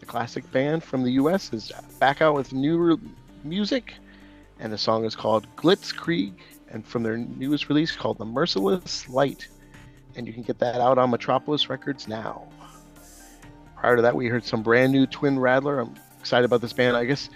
The 0.00 0.06
classic 0.06 0.50
band 0.50 0.82
from 0.82 1.04
the 1.04 1.12
US 1.12 1.52
is 1.52 1.70
back 2.00 2.20
out 2.20 2.34
with 2.34 2.52
new 2.52 2.98
music, 3.44 3.94
and 4.58 4.72
the 4.72 4.76
song 4.76 5.04
is 5.04 5.14
called 5.14 5.46
Glitzkrieg, 5.54 6.32
and 6.68 6.84
from 6.84 7.04
their 7.04 7.16
newest 7.16 7.68
release 7.68 7.94
called 7.94 8.18
The 8.18 8.24
Merciless 8.24 9.08
Light. 9.08 9.46
And 10.16 10.26
you 10.26 10.32
can 10.32 10.42
get 10.42 10.58
that 10.58 10.80
out 10.80 10.98
on 10.98 11.10
Metropolis 11.10 11.70
Records 11.70 12.08
now. 12.08 12.48
Prior 13.76 13.94
to 13.94 14.02
that, 14.02 14.16
we 14.16 14.26
heard 14.26 14.44
some 14.44 14.64
brand 14.64 14.90
new 14.90 15.06
Twin 15.06 15.38
Rattler. 15.38 15.78
I'm 15.78 15.94
excited 16.18 16.44
about 16.44 16.60
this 16.60 16.72
band. 16.72 16.96
I 16.96 17.04
guess 17.04 17.30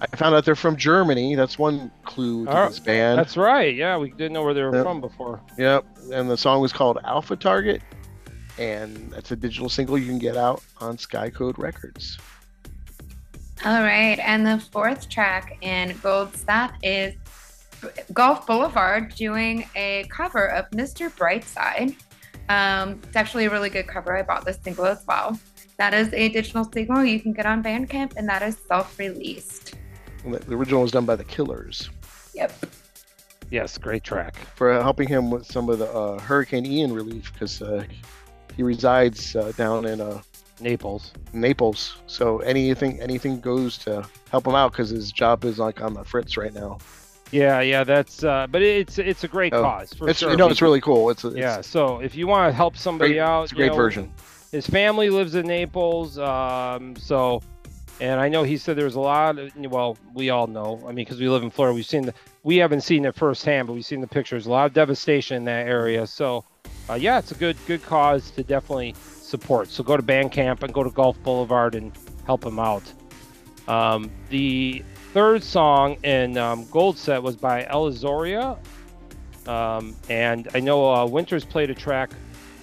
I 0.00 0.16
found 0.16 0.34
out 0.34 0.44
they're 0.44 0.54
from 0.54 0.76
Germany. 0.76 1.34
That's 1.34 1.58
one 1.58 1.90
clue 2.04 2.46
to 2.46 2.56
Oh, 2.64 2.68
this 2.68 2.78
band. 2.78 3.18
That's 3.18 3.36
right. 3.36 3.74
Yeah, 3.74 3.98
we 3.98 4.10
didn't 4.10 4.32
know 4.32 4.42
where 4.42 4.54
they 4.54 4.62
were 4.62 4.74
Yep. 4.74 4.84
from 4.84 5.00
before. 5.00 5.40
Yep, 5.58 5.84
and 6.12 6.30
the 6.30 6.36
song 6.36 6.60
was 6.62 6.72
called 6.72 6.98
Alpha 7.04 7.36
Target, 7.36 7.82
and 8.58 9.10
that's 9.12 9.30
a 9.30 9.36
digital 9.36 9.68
single 9.68 9.98
you 9.98 10.06
can 10.06 10.18
get 10.18 10.36
out 10.36 10.62
on 10.78 10.96
Skycode 10.96 11.58
Records. 11.58 12.18
All 13.64 13.82
right, 13.82 14.18
and 14.20 14.46
the 14.46 14.58
fourth 14.72 15.08
track 15.10 15.58
in 15.60 15.94
Gold 16.02 16.34
Staff 16.34 16.72
is 16.82 17.14
Golf 18.14 18.46
Boulevard 18.46 19.14
doing 19.14 19.68
a 19.76 20.06
cover 20.08 20.46
of 20.50 20.68
Mr. 20.70 21.10
Brightside. 21.14 21.94
Um, 22.48 23.00
it's 23.04 23.16
actually 23.16 23.44
a 23.44 23.50
really 23.50 23.68
good 23.70 23.86
cover. 23.86 24.16
I 24.16 24.22
bought 24.22 24.44
this 24.46 24.58
single 24.64 24.86
as 24.86 25.04
well. 25.06 25.38
That 25.76 25.92
is 25.94 26.12
a 26.14 26.30
digital 26.30 26.64
single 26.72 27.04
you 27.04 27.20
can 27.20 27.32
get 27.34 27.44
on 27.46 27.62
Bandcamp, 27.62 28.14
and 28.16 28.26
that 28.28 28.42
is 28.42 28.56
self-released. 28.66 29.74
And 29.74 29.79
The 30.24 30.38
the 30.38 30.54
original 30.54 30.82
was 30.82 30.90
done 30.92 31.06
by 31.06 31.16
the 31.16 31.24
Killers 31.24 31.90
Yep. 32.34 32.52
Yes, 33.50 33.76
great 33.78 34.04
track. 34.04 34.36
for 34.54 34.72
helping 34.80 35.08
him 35.08 35.30
with 35.30 35.44
some 35.44 35.68
of 35.68 35.78
the 35.80 35.90
uh, 35.92 36.20
Hurricane 36.20 36.64
Ian 36.64 36.92
relief 36.92 37.32
because 37.32 37.60
uh, 37.60 37.82
he 38.56 38.62
resides 38.62 39.34
uh, 39.34 39.52
down 39.56 39.86
in 39.86 40.00
uh, 40.00 40.22
Naples. 40.60 41.12
Naples. 41.32 41.96
So 42.06 42.38
anything 42.40 43.00
anything 43.00 43.40
goes 43.40 43.76
to 43.78 44.06
help 44.30 44.46
him 44.46 44.54
out 44.54 44.70
because 44.72 44.90
his 44.90 45.10
job 45.10 45.44
is 45.44 45.58
like 45.58 45.80
on 45.82 45.94
the 45.94 46.04
fritz 46.04 46.36
right 46.36 46.52
now. 46.54 46.78
Yeah, 47.32 47.60
yeah, 47.60 47.82
that's. 47.84 48.22
Uh, 48.22 48.46
but 48.50 48.60
it's 48.62 48.98
it's 48.98 49.24
a 49.24 49.28
great 49.28 49.52
Oh, 49.54 49.62
cause 49.62 49.92
for 49.94 50.08
it's 50.08 50.18
sure. 50.20 50.30
you 50.30 50.36
know 50.36 50.48
it's 50.48 50.62
really 50.62 50.80
cool. 50.80 51.10
It's, 51.10 51.24
it's 51.24 51.36
yeah. 51.36 51.60
So 51.60 52.00
if 52.00 52.14
you 52.14 52.26
want 52.28 52.50
to 52.50 52.56
help 52.56 52.76
somebody 52.76 53.14
Great- 53.14 53.20
out, 53.20 53.42
it's 53.44 53.52
a 53.52 53.54
you 53.56 53.58
great 53.62 53.68
know, 53.70 53.76
version. 53.76 54.12
His 54.52 54.66
family 54.66 55.10
lives 55.10 55.36
in 55.36 55.46
Naples, 55.46 56.18
um, 56.18 56.96
so, 56.96 57.40
and 58.00 58.18
I 58.18 58.28
know 58.28 58.42
he 58.42 58.56
said 58.56 58.76
there's 58.76 58.94
a 58.94 59.00
lot. 59.00 59.38
Of, 59.38 59.54
well, 59.56 59.96
we 60.14 60.30
all 60.30 60.46
know. 60.46 60.82
I 60.84 60.88
mean, 60.88 61.04
because 61.04 61.20
we 61.20 61.28
live 61.28 61.42
in 61.42 61.50
Florida, 61.50 61.74
we've 61.74 61.86
seen 61.86 62.06
the. 62.06 62.14
We 62.42 62.56
haven't 62.56 62.80
seen 62.80 63.04
it 63.04 63.14
firsthand, 63.14 63.66
but 63.66 63.74
we've 63.74 63.84
seen 63.84 64.00
the 64.00 64.06
pictures. 64.06 64.46
A 64.46 64.50
lot 64.50 64.66
of 64.66 64.72
devastation 64.72 65.36
in 65.36 65.44
that 65.44 65.66
area. 65.66 66.06
So, 66.06 66.44
uh, 66.88 66.94
yeah, 66.94 67.18
it's 67.18 67.30
a 67.30 67.34
good 67.34 67.56
good 67.66 67.82
cause 67.84 68.30
to 68.32 68.42
definitely 68.42 68.94
support. 69.20 69.68
So 69.68 69.84
go 69.84 69.96
to 69.96 70.02
Bandcamp 70.02 70.62
and 70.62 70.72
go 70.72 70.82
to 70.82 70.90
Golf 70.90 71.22
Boulevard 71.22 71.74
and 71.74 71.92
help 72.26 72.44
him 72.44 72.58
out. 72.58 72.82
Um, 73.68 74.10
the 74.30 74.82
third 75.12 75.44
song 75.44 75.96
in 76.02 76.36
um, 76.38 76.66
Gold 76.70 76.98
Set 76.98 77.22
was 77.22 77.36
by 77.36 77.64
Elizoria. 77.64 78.58
Um, 79.46 79.96
and 80.08 80.48
I 80.54 80.60
know 80.60 80.92
uh, 80.92 81.06
Winters 81.06 81.44
played 81.44 81.70
a 81.70 81.74
track 81.74 82.10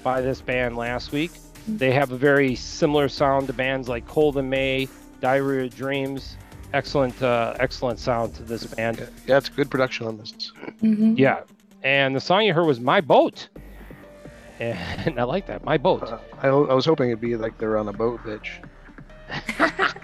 by 0.04 0.22
this 0.22 0.42
band 0.42 0.78
last 0.78 1.12
week. 1.12 1.32
They 1.68 1.92
have 1.92 2.12
a 2.12 2.18
very 2.18 2.56
similar 2.56 3.10
sound 3.10 3.48
to 3.48 3.54
bands 3.54 3.90
like 3.90 4.08
Cold 4.08 4.38
and 4.38 4.50
May, 4.50 4.88
Diary 5.20 5.66
of 5.68 5.76
Dreams. 5.76 6.38
Excellent, 6.74 7.22
uh, 7.24 7.54
excellent 7.60 7.98
sound 8.00 8.36
to 8.36 8.44
this 8.44 8.66
band. 8.66 9.08
Yeah, 9.26 9.38
it's 9.38 9.50
good 9.50 9.72
production 9.72 10.06
on 10.08 10.18
this. 10.18 10.52
Yeah. 10.82 11.42
And 11.84 12.16
the 12.16 12.20
song 12.20 12.44
you 12.44 12.54
heard 12.54 12.66
was 12.66 12.80
My 12.80 13.00
Boat. 13.02 13.48
And 14.60 15.20
I 15.20 15.24
like 15.24 15.46
that. 15.48 15.64
My 15.64 15.78
Boat. 15.78 16.20
I, 16.42 16.48
I 16.48 16.74
was 16.74 16.86
hoping 16.86 17.08
it'd 17.10 17.22
be 17.22 17.36
like 17.38 17.58
they're 17.58 17.78
on 17.78 17.88
a 17.88 17.94
boat, 17.94 18.22
bitch. 18.24 18.50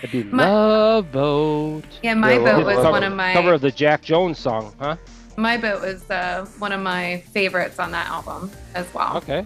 It'd 0.00 0.12
be 0.12 0.22
Love 0.24 1.10
Boat. 1.10 1.82
Yeah, 2.04 2.14
My 2.14 2.34
Yeah, 2.34 2.38
Boat 2.58 2.66
was 2.66 2.76
Boat. 2.76 2.92
one 2.92 3.02
of 3.02 3.12
my 3.14 3.32
Cover 3.32 3.54
of 3.54 3.60
the 3.60 3.70
Jack 3.72 4.00
Jones 4.02 4.38
song, 4.38 4.72
huh? 4.78 4.96
My 5.36 5.56
Boat 5.56 5.80
was 5.82 6.08
uh, 6.10 6.46
one 6.60 6.70
of 6.72 6.80
my 6.80 7.20
favorites 7.32 7.78
on 7.80 7.90
that 7.92 8.06
album 8.06 8.50
as 8.76 8.86
well. 8.94 9.16
Okay. 9.16 9.44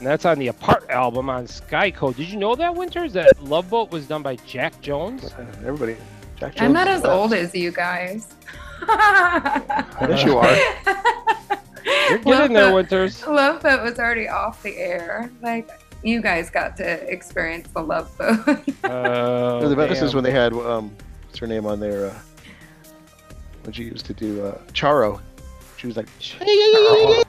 And 0.00 0.06
that's 0.08 0.24
on 0.24 0.38
the 0.38 0.48
Apart 0.48 0.88
album 0.88 1.28
on 1.28 1.46
Skycode. 1.46 2.16
Did 2.16 2.28
you 2.30 2.38
know 2.38 2.54
that, 2.54 2.74
Winters? 2.74 3.12
That 3.12 3.42
Love 3.44 3.68
Boat 3.68 3.90
was 3.90 4.06
done 4.08 4.22
by 4.22 4.36
Jack 4.36 4.80
Jones? 4.80 5.30
Everybody. 5.58 5.94
Jack 6.36 6.54
Jones. 6.54 6.62
I'm 6.62 6.72
not 6.72 6.88
as 6.88 7.04
old 7.04 7.34
as 7.34 7.54
you 7.54 7.70
guys. 7.70 8.34
Yes, 8.88 10.24
you 10.24 10.38
are. 10.38 10.56
You're 12.08 12.18
getting 12.20 12.54
there, 12.54 12.68
Boat- 12.70 12.74
Winters. 12.76 13.26
Love 13.26 13.62
Boat 13.62 13.82
was 13.82 13.98
already 13.98 14.26
off 14.26 14.62
the 14.62 14.74
air. 14.78 15.30
Like 15.42 15.68
you 16.02 16.22
guys 16.22 16.48
got 16.48 16.78
to 16.78 17.12
experience 17.12 17.68
the 17.68 17.82
Love 17.82 18.16
Boat. 18.16 18.38
Uh, 18.82 19.68
the 19.68 19.76
best 19.76 20.02
is 20.02 20.14
when 20.14 20.24
they 20.24 20.30
had 20.30 20.52
um, 20.54 20.90
what's 21.26 21.38
her 21.38 21.46
name 21.46 21.66
on 21.66 21.78
there? 21.78 22.06
Uh, 22.06 22.18
when 23.62 23.72
she 23.74 23.84
used 23.84 24.06
to 24.06 24.14
do 24.14 24.44
uh, 24.46 24.58
Charo. 24.72 25.20
She 25.76 25.86
was 25.86 25.96
like 25.98 26.08
Charo. 26.18 27.22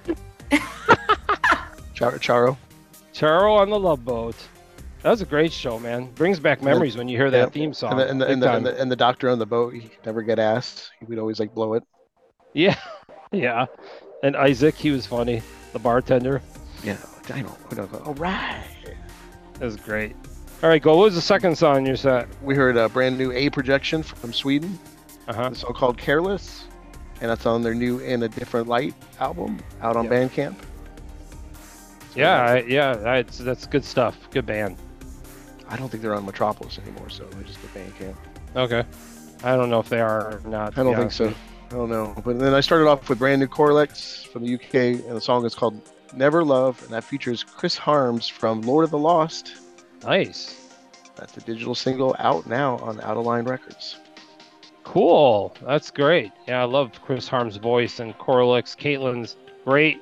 Charo. 2.01 2.57
Charo 3.13 3.57
on 3.57 3.69
the 3.69 3.79
Love 3.79 4.03
Boat. 4.05 4.35
That 5.03 5.09
was 5.09 5.21
a 5.21 5.25
great 5.25 5.51
show, 5.51 5.79
man. 5.79 6.11
Brings 6.13 6.39
back 6.39 6.61
memories 6.61 6.95
when 6.95 7.07
you 7.09 7.17
hear 7.17 7.31
that 7.31 7.37
Yeah. 7.37 7.45
theme 7.47 7.73
song. 7.73 7.91
And 7.93 7.99
the, 7.99 8.07
and, 8.09 8.21
the, 8.21 8.27
and, 8.27 8.43
the, 8.43 8.53
and, 8.53 8.65
the, 8.65 8.81
and 8.81 8.91
the 8.91 8.95
doctor 8.95 9.29
on 9.29 9.39
the 9.39 9.45
boat, 9.47 9.73
he 9.73 9.89
never 10.05 10.21
get 10.21 10.37
asked. 10.37 10.91
He 10.99 11.05
would 11.05 11.17
always 11.17 11.39
like 11.39 11.53
blow 11.55 11.73
it. 11.73 11.83
Yeah, 12.53 12.75
yeah. 13.31 13.65
And 14.23 14.35
Isaac, 14.35 14.75
he 14.75 14.91
was 14.91 15.07
funny. 15.07 15.41
The 15.73 15.79
bartender. 15.79 16.41
Yeah, 16.83 16.97
I 17.29 17.41
know. 17.41 17.57
All 18.05 18.13
right. 18.15 18.63
That 19.53 19.65
was 19.65 19.77
great. 19.77 20.15
All 20.61 20.69
right, 20.69 20.81
go. 20.81 20.95
What 20.97 21.05
was 21.05 21.15
the 21.15 21.21
second 21.21 21.57
song 21.57 21.77
in 21.77 21.85
your 21.87 21.95
set? 21.95 22.27
We 22.43 22.53
heard 22.53 22.77
a 22.77 22.87
brand 22.89 23.17
new 23.17 23.31
A 23.31 23.49
projection 23.49 24.03
from 24.03 24.31
Sweden. 24.33 24.77
Uh-huh. 25.27 25.49
The 25.49 25.55
song 25.55 25.73
called 25.73 25.97
Careless. 25.97 26.65
And 27.21 27.29
that's 27.29 27.45
on 27.47 27.63
their 27.63 27.73
new 27.73 27.99
In 27.99 28.23
a 28.23 28.27
Different 28.27 28.67
Light 28.67 28.93
album 29.19 29.59
out 29.81 29.95
on 29.95 30.07
Bandcamp. 30.07 30.55
Yeah, 32.15 32.41
I, 32.41 32.57
yeah. 32.61 32.93
That's 32.95 33.37
that's 33.37 33.65
good 33.65 33.85
stuff. 33.85 34.17
Good 34.31 34.45
band. 34.45 34.77
I 35.69 35.77
don't 35.77 35.89
think 35.89 36.03
they're 36.03 36.15
on 36.15 36.25
Metropolis 36.25 36.77
anymore, 36.79 37.09
so 37.09 37.27
I 37.39 37.43
just 37.43 37.59
get 37.61 37.73
Bandcamp. 37.73 38.15
Okay. 38.55 38.83
I 39.43 39.55
don't 39.55 39.69
know 39.69 39.79
if 39.79 39.89
they 39.89 40.01
are 40.01 40.35
or 40.35 40.41
not. 40.45 40.77
I 40.77 40.83
don't 40.83 40.95
think 40.95 41.11
so. 41.11 41.33
I 41.71 41.73
don't 41.73 41.89
know. 41.89 42.13
But 42.25 42.39
then 42.39 42.53
I 42.53 42.59
started 42.59 42.87
off 42.87 43.07
with 43.07 43.19
brand 43.19 43.39
new 43.39 43.47
Corlyx 43.47 44.27
from 44.27 44.45
the 44.45 44.55
UK, 44.55 45.05
and 45.07 45.15
the 45.15 45.21
song 45.21 45.45
is 45.45 45.55
called 45.55 45.81
Never 46.13 46.43
Love, 46.43 46.81
and 46.83 46.91
that 46.91 47.03
features 47.03 47.43
Chris 47.43 47.77
Harms 47.77 48.27
from 48.27 48.61
Lord 48.61 48.83
of 48.83 48.91
the 48.91 48.97
Lost. 48.97 49.55
Nice. 50.03 50.69
That's 51.15 51.37
a 51.37 51.41
digital 51.41 51.73
single 51.73 52.15
out 52.19 52.45
now 52.47 52.77
on 52.79 52.99
Out 53.01 53.15
of 53.15 53.25
Line 53.25 53.45
Records. 53.45 53.97
Cool. 54.83 55.55
That's 55.65 55.89
great. 55.89 56.31
Yeah, 56.47 56.61
I 56.61 56.65
love 56.65 56.91
Chris 57.05 57.27
Harm's 57.27 57.55
voice 57.55 57.99
and 57.99 58.13
Corlyx. 58.17 58.75
Caitlin's 58.75 59.37
great. 59.63 60.01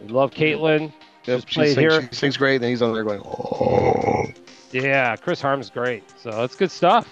We 0.00 0.08
love 0.08 0.30
Caitlin. 0.30 0.92
Yep, 1.26 1.40
Just 1.40 1.48
played 1.48 1.74
sings, 1.74 1.92
here. 1.92 2.08
she 2.10 2.14
sings 2.14 2.36
great, 2.36 2.56
and 2.56 2.64
he's 2.64 2.82
on 2.82 2.92
there 2.92 3.04
going, 3.04 3.22
oh. 3.24 4.26
Yeah, 4.72 5.16
Chris 5.16 5.40
Harm's 5.40 5.70
great. 5.70 6.02
So 6.18 6.30
that's 6.30 6.56
good 6.56 6.70
stuff. 6.70 7.08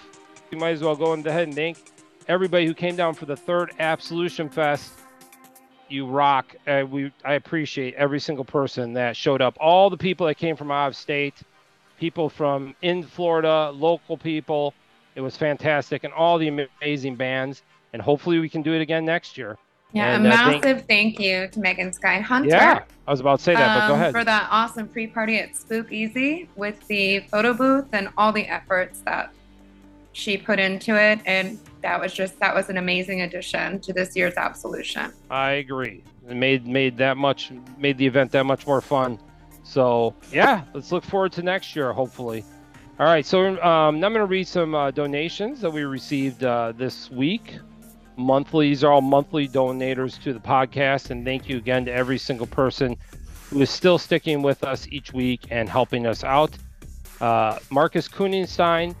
You 0.51 0.57
might 0.57 0.71
as 0.71 0.81
well 0.81 0.95
go 0.95 1.13
ahead 1.13 1.47
and 1.47 1.55
thank 1.55 1.77
everybody 2.27 2.65
who 2.65 2.73
came 2.73 2.95
down 2.95 3.13
for 3.13 3.25
the 3.25 3.35
third 3.35 3.71
Absolution 3.79 4.49
Fest. 4.49 4.93
You 5.89 6.05
rock. 6.07 6.55
Uh, 6.67 6.83
we 6.89 7.11
I 7.23 7.33
appreciate 7.33 7.93
every 7.95 8.19
single 8.19 8.45
person 8.45 8.93
that 8.93 9.15
showed 9.15 9.41
up. 9.41 9.57
All 9.59 9.89
the 9.89 9.97
people 9.97 10.27
that 10.27 10.35
came 10.35 10.55
from 10.55 10.71
out 10.71 10.87
of 10.87 10.95
state, 10.95 11.35
people 11.99 12.29
from 12.29 12.75
in 12.81 13.03
Florida, 13.03 13.71
local 13.71 14.17
people. 14.17 14.73
It 15.15 15.21
was 15.21 15.37
fantastic, 15.37 16.03
and 16.03 16.13
all 16.13 16.37
the 16.37 16.67
amazing 16.81 17.15
bands. 17.15 17.61
And 17.93 18.01
hopefully, 18.01 18.39
we 18.39 18.49
can 18.49 18.63
do 18.63 18.73
it 18.73 18.81
again 18.81 19.05
next 19.05 19.37
year. 19.37 19.57
Yeah, 19.93 20.15
And, 20.15 20.25
a 20.25 20.29
massive 20.29 20.85
thank 20.87 21.19
you 21.19 21.47
to 21.47 21.59
Megan 21.59 21.93
Sky 21.93 22.19
Hunter. 22.19 22.49
yeah, 22.49 22.83
I 23.07 23.11
was 23.11 23.19
about 23.19 23.37
to 23.37 23.43
say 23.43 23.53
that, 23.53 23.79
but 23.79 23.87
go 23.87 23.93
um, 23.93 23.99
ahead. 23.99 24.11
For 24.11 24.23
that 24.23 24.47
awesome 24.49 24.87
pre 24.87 25.07
party 25.07 25.37
at 25.37 25.55
Spook 25.55 25.91
Easy 25.91 26.49
with 26.55 26.85
the 26.87 27.19
photo 27.31 27.53
booth 27.53 27.85
and 27.93 28.09
all 28.17 28.31
the 28.31 28.47
efforts 28.47 29.01
that 29.01 29.31
she 30.13 30.35
put 30.37 30.59
into 30.59 30.95
it. 30.99 31.19
And 31.25 31.59
that 31.81 31.99
was 32.01 32.11
just, 32.11 32.39
that 32.39 32.55
was 32.55 32.69
an 32.69 32.77
amazing 32.77 33.21
addition 33.21 33.79
to 33.81 33.93
this 33.93 34.15
year's 34.15 34.33
Absolution. 34.35 35.13
I 35.29 35.51
agree. 35.51 36.03
It 36.27 36.35
made 36.35 36.65
made 36.65 36.97
that 36.97 37.17
much 37.17 37.51
made 37.77 37.97
the 37.97 38.07
event 38.07 38.31
that 38.31 38.45
much 38.45 38.65
more 38.65 38.81
fun. 38.81 39.19
So 39.63 40.15
yeah, 40.31 40.63
let's 40.73 40.91
look 40.91 41.03
forward 41.03 41.33
to 41.33 41.43
next 41.43 41.75
year, 41.75 41.91
hopefully. 41.91 42.45
All 42.99 43.07
right, 43.07 43.25
so 43.25 43.47
um, 43.61 43.99
now 43.99 44.07
I'm 44.07 44.13
going 44.13 44.15
to 44.15 44.25
read 44.25 44.47
some 44.47 44.75
uh, 44.75 44.91
donations 44.91 45.61
that 45.61 45.71
we 45.71 45.83
received 45.83 46.43
uh, 46.43 46.73
this 46.77 47.09
week. 47.09 47.57
Monthly, 48.17 48.69
these 48.69 48.83
are 48.83 48.91
all 48.91 49.01
monthly 49.01 49.47
donators 49.47 50.21
to 50.23 50.33
the 50.33 50.39
podcast, 50.39 51.09
and 51.09 51.25
thank 51.25 51.49
you 51.49 51.57
again 51.57 51.85
to 51.85 51.91
every 51.91 52.17
single 52.17 52.47
person 52.47 52.95
who 53.49 53.61
is 53.61 53.69
still 53.69 53.97
sticking 53.97 54.41
with 54.41 54.63
us 54.63 54.87
each 54.89 55.13
week 55.13 55.41
and 55.49 55.69
helping 55.69 56.05
us 56.05 56.23
out. 56.23 56.57
Uh, 57.21 57.59
Marcus 57.69 58.07
Kuninstein, 58.07 58.95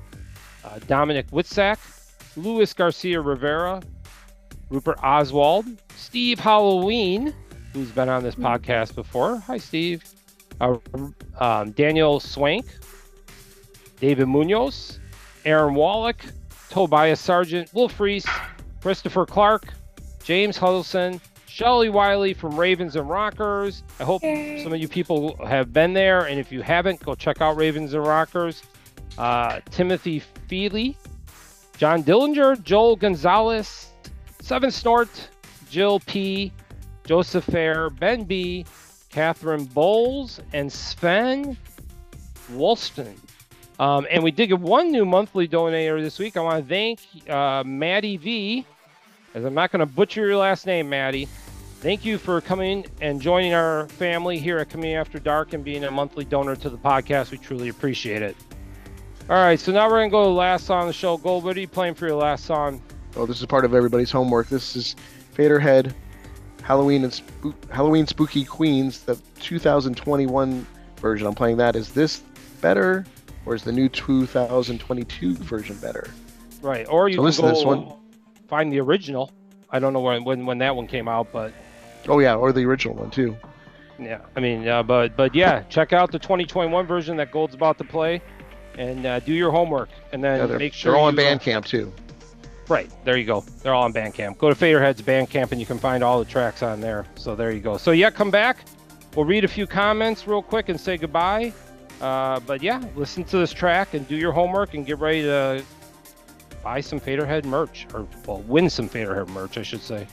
uh, 0.63 0.79
Dominic 0.87 1.29
Witzak, 1.31 1.77
Luis 2.35 2.73
Garcia 2.73 3.19
Rivera, 3.21 3.81
Rupert 4.69 4.99
Oswald, 5.03 5.65
Steve 5.95 6.39
Halloween, 6.39 7.33
who's 7.73 7.91
been 7.91 8.09
on 8.09 8.23
this 8.23 8.35
podcast 8.35 8.95
before. 8.95 9.37
Hi, 9.39 9.57
Steve. 9.57 10.03
Uh, 10.61 10.77
um, 11.39 11.71
Daniel 11.71 12.19
Swank, 12.19 12.65
David 13.99 14.27
Munoz, 14.27 14.99
Aaron 15.45 15.75
Wallach, 15.75 16.23
Tobias 16.69 17.19
Sargent, 17.19 17.73
Wolf 17.73 17.99
Reese, 17.99 18.27
Christopher 18.83 19.25
Clark, 19.25 19.67
James 20.25 20.57
Huddleston, 20.57 21.21
Shelly 21.47 21.87
Wiley 21.87 22.33
from 22.33 22.59
Ravens 22.59 22.97
and 22.97 23.09
Rockers. 23.09 23.81
I 23.97 24.03
hope 24.03 24.21
some 24.21 24.73
of 24.73 24.77
you 24.77 24.89
people 24.89 25.37
have 25.47 25.71
been 25.71 25.93
there, 25.93 26.25
and 26.25 26.37
if 26.37 26.51
you 26.51 26.61
haven't, 26.61 26.99
go 26.99 27.15
check 27.15 27.39
out 27.39 27.55
Ravens 27.55 27.93
and 27.93 28.05
Rockers. 28.05 28.61
Uh, 29.17 29.61
Timothy 29.71 30.19
Feely, 30.49 30.97
John 31.77 32.03
Dillinger, 32.03 32.61
Joel 32.61 32.97
Gonzalez, 32.97 33.87
Seven 34.41 34.69
Snort, 34.69 35.29
Jill 35.69 36.01
P, 36.01 36.51
Joseph 37.05 37.45
Fair, 37.45 37.89
Ben 37.89 38.25
B, 38.25 38.65
Catherine 39.09 39.63
Bowles, 39.63 40.41
and 40.51 40.69
Sven 40.69 41.55
Wolston. 42.51 43.15
Um, 43.79 44.05
and 44.11 44.21
we 44.21 44.31
did 44.31 44.47
get 44.47 44.59
one 44.59 44.91
new 44.91 45.05
monthly 45.05 45.47
donator 45.47 46.01
this 46.01 46.19
week. 46.19 46.35
I 46.35 46.41
want 46.41 46.63
to 46.63 46.69
thank 46.69 46.99
uh, 47.29 47.63
Maddie 47.65 48.17
V, 48.17 48.65
as 49.33 49.45
I'm 49.45 49.53
not 49.53 49.71
going 49.71 49.79
to 49.79 49.85
butcher 49.85 50.25
your 50.25 50.37
last 50.37 50.65
name, 50.65 50.89
Maddie. 50.89 51.27
Thank 51.79 52.05
you 52.05 52.17
for 52.17 52.39
coming 52.39 52.85
and 53.01 53.21
joining 53.21 53.53
our 53.53 53.87
family 53.89 54.39
here 54.39 54.57
at 54.59 54.69
Communion 54.69 55.01
After 55.01 55.19
Dark 55.19 55.53
and 55.53 55.63
being 55.63 55.83
a 55.83 55.91
monthly 55.91 56.23
donor 56.23 56.55
to 56.55 56.69
the 56.69 56.77
podcast. 56.77 57.31
We 57.31 57.37
truly 57.37 57.69
appreciate 57.69 58.21
it. 58.21 58.37
All 59.29 59.35
right, 59.35 59.59
so 59.59 59.71
now 59.71 59.87
we're 59.87 59.99
going 59.99 60.09
to 60.09 60.11
go 60.11 60.23
to 60.23 60.29
the 60.29 60.33
last 60.33 60.65
song 60.65 60.83
of 60.83 60.87
the 60.87 60.93
show. 60.93 61.17
Gold, 61.17 61.43
what 61.43 61.57
are 61.57 61.59
you 61.59 61.67
playing 61.67 61.95
for 61.95 62.07
your 62.07 62.15
last 62.15 62.45
song? 62.45 62.81
Oh, 63.15 63.25
this 63.25 63.39
is 63.39 63.45
part 63.45 63.65
of 63.65 63.73
everybody's 63.73 64.11
homework. 64.11 64.47
This 64.47 64.75
is 64.75 64.95
Faderhead, 65.35 65.93
Halloween 66.61 67.03
and 67.03 67.13
Spook, 67.13 67.55
Halloween 67.71 68.07
Spooky 68.07 68.45
Queens, 68.45 69.01
the 69.01 69.19
2021 69.39 70.65
version. 70.99 71.27
I'm 71.27 71.35
playing 71.35 71.57
that. 71.57 71.75
Is 71.75 71.91
this 71.91 72.23
better, 72.61 73.05
or 73.45 73.55
is 73.55 73.63
the 73.63 73.71
new 73.71 73.89
2022 73.89 75.35
version 75.35 75.77
better? 75.77 76.09
Right, 76.61 76.87
or 76.89 77.09
you 77.09 77.15
So 77.15 77.17
can 77.17 77.25
listen 77.25 77.45
to 77.45 77.51
this 77.51 77.65
one. 77.65 77.93
Find 78.53 78.71
the 78.71 78.79
original. 78.79 79.31
I 79.71 79.79
don't 79.79 79.93
know 79.93 79.99
when, 80.01 80.23
when 80.23 80.45
when 80.45 80.59
that 80.59 80.75
one 80.75 80.85
came 80.85 81.07
out, 81.07 81.27
but 81.33 81.51
Oh 82.07 82.19
yeah, 82.19 82.35
or 82.35 82.51
the 82.51 82.63
original 82.65 82.93
one 82.95 83.09
too. 83.09 83.35
yeah, 83.97 84.19
I 84.35 84.39
mean, 84.39 84.67
uh, 84.67 84.83
but 84.83 85.15
but 85.17 85.33
yeah, 85.33 85.63
check 85.69 85.91
out 85.91 86.11
the 86.11 86.19
2021 86.19 86.85
version 86.85 87.17
that 87.17 87.31
Gold's 87.31 87.55
about 87.55 87.79
to 87.79 87.83
play, 87.83 88.21
and 88.77 89.05
uh, 89.07 89.19
do 89.21 89.33
your 89.33 89.49
homework, 89.49 89.89
and 90.11 90.23
then 90.23 90.47
Yeah, 90.47 90.57
make 90.57 90.73
sure 90.73 90.91
they're 90.91 90.99
all 90.99 91.07
on 91.07 91.17
uh, 91.17 91.21
Bandcamp 91.23 91.65
too. 91.65 91.91
Right, 92.69 92.91
there 93.03 93.17
you 93.17 93.25
go. 93.25 93.43
They're 93.63 93.73
all 93.73 93.85
on 93.85 93.93
Bandcamp. 93.93 94.37
Go 94.37 94.49
to 94.53 94.55
Faderhead's 94.55 95.01
Bandcamp 95.01 95.51
and 95.51 95.59
you 95.59 95.65
can 95.65 95.79
find 95.79 96.03
all 96.03 96.19
the 96.19 96.29
tracks 96.29 96.61
on 96.63 96.79
there. 96.79 97.05
So 97.15 97.35
there 97.35 97.51
you 97.51 97.59
go. 97.59 97.75
So 97.77 97.91
yeah, 97.91 98.09
come 98.09 98.31
back. 98.31 98.65
We'll 99.15 99.25
read 99.25 99.43
a 99.43 99.49
few 99.49 99.67
comments 99.67 100.27
real 100.27 100.41
quick 100.41 100.69
and 100.69 100.79
say 100.79 100.95
goodbye. 100.97 101.51
Uh, 101.99 102.39
but 102.41 102.63
yeah, 102.63 102.81
listen 102.95 103.25
to 103.25 103.37
this 103.37 103.51
track 103.51 103.95
and 103.95 104.07
do 104.07 104.15
your 104.15 104.31
homework 104.31 104.75
and 104.75 104.85
get 104.85 104.99
ready 104.99 105.23
to 105.23 105.61
buy 106.63 106.79
some 106.79 106.99
Faderhead 106.99 107.43
merch, 107.43 107.85
or 107.93 108.07
well, 108.25 108.41
win 108.47 108.69
some 108.69 108.87
Faderhead 108.89 109.27
merch, 109.27 109.57
I 109.57 109.63
should 109.63 109.81
say. 109.81 110.07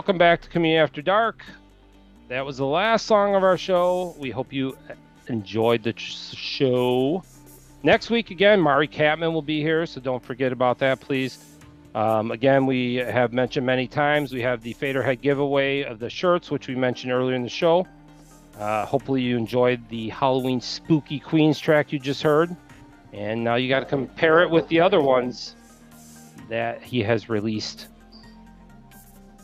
Welcome 0.00 0.16
back 0.16 0.40
to 0.40 0.48
Communion 0.48 0.82
After 0.82 1.02
Dark. 1.02 1.44
That 2.28 2.46
was 2.46 2.56
the 2.56 2.64
last 2.64 3.04
song 3.04 3.34
of 3.34 3.44
our 3.44 3.58
show. 3.58 4.16
We 4.18 4.30
hope 4.30 4.50
you 4.50 4.78
enjoyed 5.26 5.82
the 5.82 5.92
show. 5.94 7.22
Next 7.82 8.08
week, 8.08 8.30
again, 8.30 8.62
Mari 8.62 8.88
Kattman 8.88 9.34
will 9.34 9.42
be 9.42 9.60
here, 9.60 9.84
so 9.84 10.00
don't 10.00 10.24
forget 10.24 10.52
about 10.52 10.78
that, 10.78 11.00
please. 11.00 11.58
Um, 11.94 12.30
again, 12.30 12.64
we 12.64 12.94
have 12.94 13.34
mentioned 13.34 13.66
many 13.66 13.86
times 13.86 14.32
we 14.32 14.40
have 14.40 14.62
the 14.62 14.72
Faderhead 14.72 15.20
giveaway 15.20 15.82
of 15.82 15.98
the 15.98 16.08
shirts, 16.08 16.50
which 16.50 16.66
we 16.66 16.74
mentioned 16.74 17.12
earlier 17.12 17.36
in 17.36 17.42
the 17.42 17.50
show. 17.50 17.86
Uh, 18.58 18.86
hopefully, 18.86 19.20
you 19.20 19.36
enjoyed 19.36 19.86
the 19.90 20.08
Halloween 20.08 20.62
Spooky 20.62 21.20
Queens 21.20 21.58
track 21.58 21.92
you 21.92 21.98
just 21.98 22.22
heard. 22.22 22.56
And 23.12 23.44
now 23.44 23.56
you 23.56 23.68
got 23.68 23.80
to 23.80 23.86
compare 23.86 24.40
it 24.40 24.48
with 24.48 24.66
the 24.68 24.80
other 24.80 25.02
ones 25.02 25.56
that 26.48 26.82
he 26.82 27.02
has 27.02 27.28
released. 27.28 27.89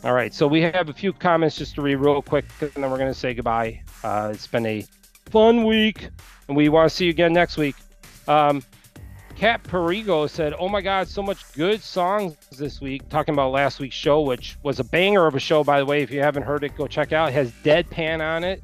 All 0.07 0.13
right, 0.13 0.33
so 0.33 0.47
we 0.47 0.61
have 0.61 0.87
a 0.87 0.93
few 0.93 1.11
comments 1.11 1.57
just 1.57 1.75
to 1.75 1.81
read 1.81 1.95
real 1.95 2.21
quick, 2.21 2.45
and 2.61 2.71
then 2.75 2.89
we're 2.89 2.97
going 2.97 3.11
to 3.11 3.19
say 3.19 3.33
goodbye. 3.33 3.81
Uh, 4.05 4.31
it's 4.33 4.47
been 4.47 4.65
a 4.65 4.85
fun 5.25 5.65
week, 5.65 6.07
and 6.47 6.55
we 6.55 6.69
want 6.69 6.89
to 6.89 6.95
see 6.95 7.03
you 7.03 7.09
again 7.09 7.33
next 7.33 7.57
week. 7.57 7.75
Um, 8.25 8.63
Kat 9.35 9.63
Perigo 9.63 10.29
said, 10.29 10.53
"Oh 10.57 10.69
my 10.69 10.79
God, 10.79 11.09
so 11.09 11.21
much 11.21 11.51
good 11.51 11.83
songs 11.83 12.37
this 12.57 12.79
week." 12.79 13.09
Talking 13.09 13.33
about 13.33 13.51
last 13.51 13.81
week's 13.81 13.97
show, 13.97 14.21
which 14.21 14.55
was 14.63 14.79
a 14.79 14.85
banger 14.85 15.27
of 15.27 15.35
a 15.35 15.41
show, 15.41 15.61
by 15.61 15.77
the 15.77 15.85
way. 15.85 16.03
If 16.03 16.09
you 16.09 16.21
haven't 16.21 16.43
heard 16.43 16.63
it, 16.63 16.77
go 16.77 16.87
check 16.87 17.11
out. 17.11 17.27
It 17.27 17.33
has 17.33 17.51
Deadpan 17.65 18.25
on 18.25 18.45
it. 18.45 18.63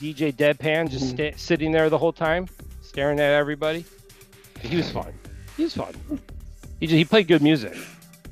DJ 0.00 0.32
Deadpan 0.34 0.90
just 0.90 1.10
sta- 1.10 1.36
sitting 1.36 1.70
there 1.70 1.88
the 1.88 1.98
whole 1.98 2.12
time, 2.12 2.48
staring 2.82 3.20
at 3.20 3.30
everybody. 3.30 3.84
He 4.60 4.76
was 4.76 4.90
fun. 4.90 5.12
He 5.56 5.62
was 5.62 5.74
fun. 5.74 5.94
He 6.80 6.88
just, 6.88 6.96
he 6.96 7.04
played 7.04 7.28
good 7.28 7.42
music. 7.42 7.76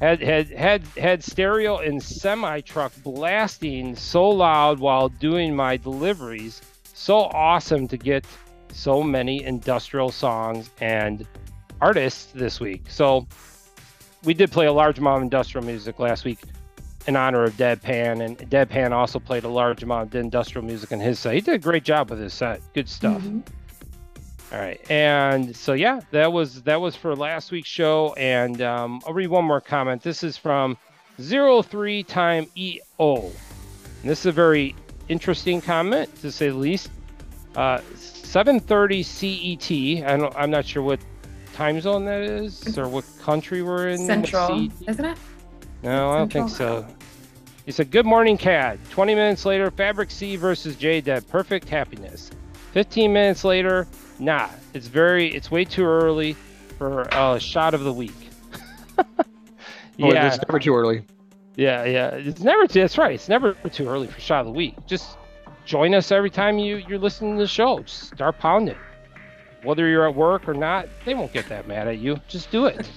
Had 0.00 0.22
had 0.22 0.50
had 0.50 0.86
had 0.96 1.24
stereo 1.24 1.78
and 1.78 2.00
semi 2.02 2.60
truck 2.60 2.92
blasting 3.02 3.96
so 3.96 4.28
loud 4.28 4.78
while 4.78 5.08
doing 5.08 5.56
my 5.56 5.76
deliveries. 5.76 6.62
So 6.94 7.16
awesome 7.16 7.88
to 7.88 7.96
get 7.96 8.24
so 8.72 9.02
many 9.02 9.42
industrial 9.42 10.10
songs 10.10 10.70
and 10.80 11.26
artists 11.80 12.32
this 12.32 12.60
week. 12.60 12.84
So 12.88 13.26
we 14.24 14.34
did 14.34 14.52
play 14.52 14.66
a 14.66 14.72
large 14.72 14.98
amount 14.98 15.18
of 15.18 15.22
industrial 15.22 15.66
music 15.66 15.98
last 15.98 16.24
week 16.24 16.40
in 17.06 17.16
honor 17.16 17.44
of 17.44 17.54
Deadpan, 17.54 18.24
and 18.24 18.38
Deadpan 18.50 18.92
also 18.92 19.18
played 19.18 19.44
a 19.44 19.48
large 19.48 19.82
amount 19.82 20.08
of 20.08 20.20
industrial 20.20 20.64
music 20.64 20.92
in 20.92 21.00
his 21.00 21.18
set. 21.18 21.34
He 21.34 21.40
did 21.40 21.54
a 21.54 21.58
great 21.58 21.82
job 21.82 22.10
with 22.10 22.20
his 22.20 22.34
set. 22.34 22.60
Good 22.74 22.88
stuff. 22.88 23.22
Mm-hmm. 23.22 23.40
All 24.50 24.58
right, 24.58 24.80
and 24.90 25.54
so 25.54 25.74
yeah, 25.74 26.00
that 26.10 26.32
was 26.32 26.62
that 26.62 26.80
was 26.80 26.96
for 26.96 27.14
last 27.14 27.50
week's 27.50 27.68
show, 27.68 28.14
and 28.14 28.62
um, 28.62 29.02
I'll 29.06 29.12
read 29.12 29.28
one 29.28 29.44
more 29.44 29.60
comment. 29.60 30.02
This 30.02 30.22
is 30.24 30.38
from 30.38 30.78
zero 31.20 31.60
three 31.60 32.02
time 32.02 32.46
EO. 32.56 33.30
And 34.00 34.10
this 34.10 34.20
is 34.20 34.26
a 34.26 34.32
very 34.32 34.74
interesting 35.08 35.60
comment 35.60 36.14
to 36.22 36.32
say 36.32 36.48
the 36.48 36.54
least. 36.54 36.90
Uh, 37.56 37.80
7:30 38.28 39.04
CET. 39.04 40.06
I 40.08 40.16
don't, 40.16 40.34
I'm 40.36 40.50
not 40.50 40.64
sure 40.64 40.82
what 40.82 41.00
time 41.54 41.80
zone 41.80 42.04
that 42.04 42.20
is 42.22 42.78
or 42.78 42.88
what 42.88 43.04
country 43.20 43.62
we're 43.62 43.88
in. 43.88 43.98
Central, 44.06 44.68
isn't 44.86 45.04
it? 45.04 45.18
No, 45.82 46.10
I 46.10 46.18
don't 46.18 46.32
think 46.32 46.50
so. 46.50 46.86
He 47.66 47.72
said, 47.72 47.90
Good 47.90 48.06
morning, 48.06 48.38
CAD. 48.38 48.78
20 48.90 49.14
minutes 49.14 49.44
later, 49.44 49.70
Fabric 49.70 50.10
C 50.10 50.36
versus 50.36 50.76
J 50.76 51.00
Dead. 51.00 51.26
Perfect 51.28 51.68
happiness. 51.68 52.30
15 52.72 53.12
minutes 53.12 53.44
later, 53.44 53.86
nah. 54.18 54.48
It's 54.74 54.86
very, 54.86 55.28
it's 55.34 55.50
way 55.50 55.64
too 55.64 55.84
early 55.84 56.34
for 56.78 57.02
a 57.12 57.38
shot 57.40 57.74
of 57.74 57.84
the 57.84 57.92
week. 57.92 58.12
Oh, 60.00 60.10
it's 60.10 60.38
never 60.46 60.60
too 60.60 60.76
early. 60.76 61.02
Yeah, 61.56 61.84
yeah. 61.84 62.10
It's 62.14 62.40
never 62.40 62.68
too, 62.68 62.80
that's 62.82 62.96
right. 62.98 63.14
It's 63.14 63.28
never 63.28 63.54
too 63.54 63.88
early 63.88 64.06
for 64.06 64.20
shot 64.20 64.40
of 64.40 64.46
the 64.46 64.52
week. 64.52 64.76
Just 64.86 65.18
join 65.64 65.92
us 65.92 66.12
every 66.12 66.30
time 66.30 66.56
you, 66.58 66.76
you're 66.76 67.00
listening 67.00 67.34
to 67.34 67.42
the 67.42 67.48
show. 67.48 67.80
Just 67.80 68.14
start 68.14 68.38
pounding. 68.38 68.76
Whether 69.64 69.88
you're 69.88 70.08
at 70.08 70.14
work 70.14 70.48
or 70.48 70.54
not, 70.54 70.86
they 71.04 71.14
won't 71.14 71.32
get 71.32 71.48
that 71.48 71.66
mad 71.66 71.88
at 71.88 71.98
you. 71.98 72.20
Just 72.28 72.52
do 72.52 72.66
it. 72.66 72.88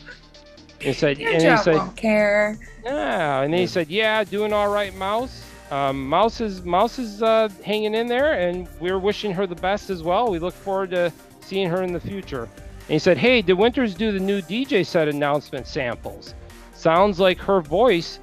He 0.79 0.93
said, 0.93 1.17
Your 1.17 1.31
and 1.31 1.41
he 1.41 1.57
said, 1.57 1.75
won't 1.75 1.97
care. 1.97 2.59
yeah, 2.83 3.41
and 3.41 3.51
then 3.51 3.59
he 3.61 3.67
said, 3.67 3.89
"Yeah, 3.89 4.23
doing 4.23 4.53
all 4.53 4.69
right, 4.71 4.93
Mouse. 4.95 5.43
Um, 5.71 6.05
Mouse 6.07 6.41
is 6.41 6.63
Mouse 6.63 6.99
is 6.99 7.23
uh, 7.23 7.47
hanging 7.63 7.95
in 7.95 8.07
there, 8.07 8.33
and 8.33 8.67
we're 8.81 8.99
wishing 8.99 9.31
her 9.33 9.47
the 9.47 9.55
best 9.55 9.89
as 9.89 10.03
well. 10.03 10.29
We 10.29 10.37
look 10.37 10.53
forward 10.53 10.91
to 10.91 11.13
seeing 11.39 11.69
her 11.69 11.81
in 11.81 11.93
the 11.93 11.99
future." 11.99 12.43
And 12.43 12.89
he 12.89 12.99
said, 12.99 13.17
"Hey, 13.17 13.41
did 13.41 13.53
Winters 13.53 13.95
do 13.95 14.11
the 14.11 14.19
new 14.19 14.41
DJ 14.41 14.85
set 14.85 15.07
announcement 15.07 15.65
samples? 15.65 16.33
Sounds 16.73 17.21
like 17.21 17.39
her 17.39 17.61
voice 17.61 18.19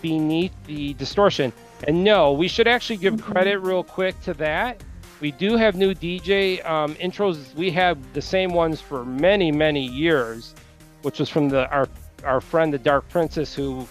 beneath 0.00 0.52
the 0.66 0.94
distortion." 0.94 1.52
And 1.88 2.04
no, 2.04 2.32
we 2.32 2.46
should 2.46 2.68
actually 2.68 2.98
give 2.98 3.20
credit 3.20 3.58
real 3.58 3.82
quick 3.82 4.18
to 4.22 4.32
that. 4.34 4.82
We 5.20 5.32
do 5.32 5.56
have 5.56 5.74
new 5.74 5.92
DJ 5.92 6.64
um, 6.64 6.94
intros. 6.96 7.52
We 7.54 7.70
have 7.72 7.98
the 8.12 8.22
same 8.22 8.52
ones 8.52 8.80
for 8.80 9.04
many, 9.04 9.50
many 9.50 9.84
years, 9.84 10.54
which 11.02 11.18
was 11.18 11.28
from 11.28 11.48
the 11.48 11.68
our 11.70 11.88
our 12.22 12.40
friend 12.40 12.72
the 12.72 12.78
Dark 12.78 13.08
Princess, 13.08 13.54
who 13.54 13.88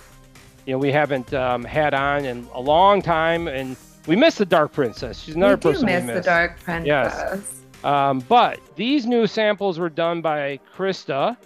you 0.65 0.73
know 0.73 0.77
we 0.77 0.91
haven't 0.91 1.33
um, 1.33 1.63
had 1.63 1.93
on 1.93 2.25
in 2.25 2.47
a 2.53 2.59
long 2.61 3.01
time, 3.01 3.47
and 3.47 3.75
we 4.07 4.15
miss 4.15 4.35
the 4.35 4.45
Dark 4.45 4.71
Princess. 4.73 5.21
She's 5.21 5.35
another 5.35 5.55
we 5.55 5.61
person 5.61 5.85
miss 5.85 6.05
we 6.05 6.13
the. 6.13 6.21
Dark 6.21 6.59
Princess. 6.59 6.87
Yes. 6.87 7.51
Um, 7.83 8.19
but 8.27 8.59
these 8.75 9.05
new 9.05 9.27
samples 9.27 9.77
were 9.77 9.89
done 9.89 10.21
by 10.21 10.59
Krista 10.75 11.37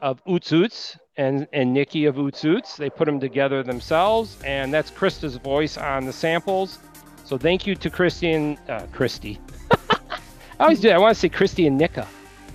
of 0.00 0.24
Utsoots 0.24 0.96
and, 1.18 1.46
and 1.52 1.74
Nikki 1.74 2.06
of 2.06 2.14
Utsoots. 2.16 2.76
They 2.76 2.88
put 2.88 3.04
them 3.04 3.20
together 3.20 3.62
themselves, 3.62 4.38
and 4.44 4.72
that's 4.72 4.90
Krista's 4.90 5.36
voice 5.36 5.76
on 5.76 6.06
the 6.06 6.12
samples. 6.12 6.78
So 7.24 7.36
thank 7.36 7.66
you 7.66 7.74
to 7.76 7.90
Christy 7.90 8.32
and 8.32 8.58
uh, 8.68 8.86
Christy. 8.92 9.38
I 9.90 10.64
always 10.64 10.80
do. 10.80 10.90
I 10.90 10.98
want 10.98 11.14
to 11.14 11.20
say 11.20 11.28
Christy 11.28 11.66
and 11.66 11.76
Nika. 11.76 12.06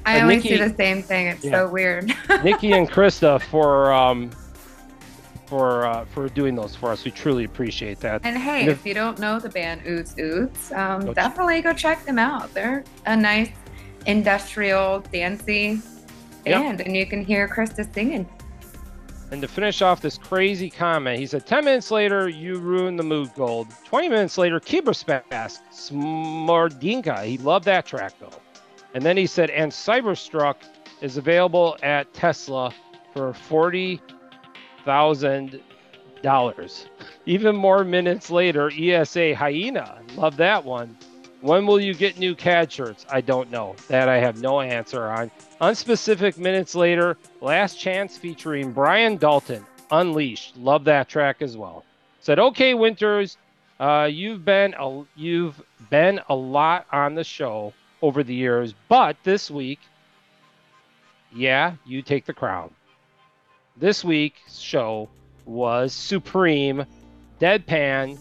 I 0.06 0.20
Uh, 0.20 0.22
always 0.24 0.44
Nikki- 0.44 0.58
do 0.58 0.70
the 0.70 0.76
same 0.76 1.04
thing. 1.04 1.28
It's 1.28 1.44
Yeah. 1.45 1.52
so 1.52 1.70
weird. 1.70 2.08
Nikki 2.44 2.72
and 2.72 2.90
Krista 2.90 3.40
for 3.41 3.94
um, 3.94 4.32
for 5.48 5.86
uh, 5.86 6.06
for 6.06 6.30
doing 6.30 6.56
those 6.56 6.76
for 6.76 6.91
us. 6.91 7.03
We 7.03 7.11
truly 7.11 7.45
appreciate 7.45 7.99
that. 8.02 8.22
And 8.24 8.38
hey, 8.38 8.61
And 8.61 8.69
if 8.69 8.86
you 8.86 8.94
don't 8.94 9.18
know 9.19 9.40
the 9.40 9.49
band 9.49 9.82
Oots 9.84 10.15
Oots, 10.18 10.78
um, 10.78 11.06
Go 11.06 11.14
ch- 11.14 11.15
definitely 11.15 11.61
go 11.61 11.74
check 11.74 12.06
them 12.06 12.19
out. 12.19 12.53
They're 12.53 12.84
a 13.06 13.15
nice 13.15 13.49
industrial, 14.06 14.99
dancey 15.11 15.82
Yep. 16.45 16.61
band, 16.61 16.82
and 16.82 16.95
you 16.95 17.06
can 17.06 17.26
hear 17.26 17.48
Krista 17.48 17.91
singing. 17.94 18.28
And 19.32 19.41
to 19.41 19.48
finish 19.49 19.82
off 19.82 19.99
this 19.99 20.18
crazy 20.18 20.69
comment, 20.69 21.19
he 21.19 21.26
said, 21.26 21.45
10 21.45 21.65
minutes 21.65 21.91
later, 21.91 22.30
you 22.30 22.60
ruined 22.60 22.98
the 22.98 23.03
mood 23.03 23.30
gold. 23.36 23.68
20 23.84 24.07
minutes 24.07 24.38
later, 24.38 24.57
Kiberspass, 24.61 25.60
Smordinka. 25.74 27.26
He 27.26 27.38
loved 27.40 27.65
that 27.65 27.86
track, 27.86 28.14
though. 28.22 28.30
And 28.94 29.03
then 29.03 29.18
he 29.18 29.28
said, 29.28 29.49
and 29.49 29.69
Cyberstruck 29.69 30.56
is 31.02 31.18
available 31.18 31.76
at 31.84 32.14
Tesla 32.14 32.74
for 33.14 33.34
$40,000. 34.88 36.86
Even 37.26 37.56
more 37.56 37.84
minutes 37.84 38.32
later, 38.32 38.72
ESA 38.72 39.36
Hyena. 39.36 40.00
Love 40.16 40.38
that 40.38 40.64
one. 40.64 40.98
When 41.42 41.68
will 41.68 41.80
you 41.80 41.94
get 41.94 42.18
new 42.18 42.34
CAD 42.34 42.72
shirts? 42.72 43.06
I 43.10 43.22
don't 43.22 43.52
know. 43.52 43.76
That 43.90 44.10
I 44.10 44.18
have 44.18 44.42
no 44.42 44.60
answer 44.60 45.08
on. 45.08 45.30
Unspecific 45.62 46.38
minutes 46.38 46.74
later, 46.74 47.18
Last 47.42 47.80
Chance 47.80 48.18
featuring 48.18 48.72
Brian 48.72 49.18
Dalton, 49.18 49.66
Unleashed. 49.92 50.58
Love 50.58 50.84
that 50.86 51.08
track 51.08 51.42
as 51.42 51.56
well. 51.56 51.84
Said, 52.22 52.40
okay, 52.40 52.74
Winters, 52.74 53.38
uh, 53.80 54.10
you've 54.12 54.44
been 54.44 54.74
a, 54.80 55.04
you've 55.16 55.62
been 55.92 56.20
a 56.30 56.36
lot 56.36 56.88
on 56.92 57.14
the 57.14 57.24
show 57.24 57.72
over 58.02 58.24
the 58.24 58.34
years, 58.34 58.74
but 58.90 59.16
this 59.24 59.52
week, 59.52 59.80
yeah, 61.34 61.76
you 61.86 62.02
take 62.02 62.26
the 62.26 62.34
crown. 62.34 62.72
This 63.80 64.04
week's 64.04 64.60
show 64.60 65.08
was 65.45 65.94
supreme, 65.94 66.86
deadpan, 67.40 68.18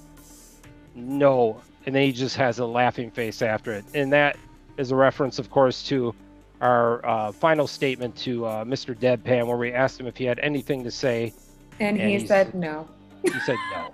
no, 0.94 1.60
and 1.86 1.94
then 1.94 2.02
he 2.02 2.12
just 2.12 2.36
has 2.36 2.58
a 2.58 2.66
laughing 2.66 3.10
face 3.10 3.40
after 3.42 3.72
it, 3.72 3.84
and 3.94 4.12
that 4.12 4.36
is 4.76 4.90
a 4.90 4.96
reference, 4.96 5.38
of 5.38 5.50
course, 5.50 5.82
to 5.84 6.14
our 6.60 7.04
uh, 7.06 7.32
final 7.32 7.66
statement 7.66 8.16
to 8.16 8.44
uh, 8.46 8.64
Mr. 8.64 8.94
Deadpan, 8.94 9.46
where 9.46 9.56
we 9.56 9.72
asked 9.72 9.98
him 9.98 10.06
if 10.06 10.16
he 10.16 10.24
had 10.24 10.38
anything 10.40 10.84
to 10.84 10.90
say. 10.90 11.32
And, 11.80 11.98
he 11.98 12.12
he's- 12.16 12.28
said 12.28 12.54
no. 12.54 12.88
He 13.22 13.38
said 13.40 13.56
no. 13.72 13.92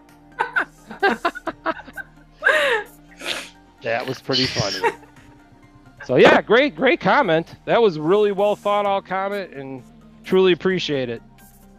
that 3.83 4.07
was 4.07 4.21
pretty 4.21 4.47
funny. 4.47 4.95
So 6.05 6.17
yeah, 6.17 6.43
great, 6.43 6.75
great 6.77 7.01
comment. 7.01 7.55
That 7.65 7.81
was 7.81 7.99
really 7.99 8.33
well 8.33 8.57
thought 8.57 8.87
out 8.87 9.07
comment, 9.07 9.53
and 9.55 9.83
truly 10.25 10.53
appreciate 10.53 11.09
it. 11.09 11.23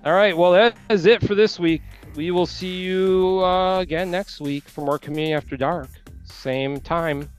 All 0.06 0.14
right, 0.14 0.36
well 0.36 0.52
that 0.52 0.76
is 0.90 1.06
it 1.06 1.26
for 1.26 1.34
this 1.34 1.58
week. 1.58 1.82
We 2.16 2.32
will 2.32 2.46
see 2.46 2.82
you 2.82 3.40
uh, 3.42 3.80
again 3.80 4.12
next 4.12 4.42
week 4.42 4.68
for 4.68 4.82
more 4.82 5.00
Communion 5.00 5.38
After 5.38 5.56
Dark. 5.56 5.88
Same 6.26 6.82
time, 6.82 7.30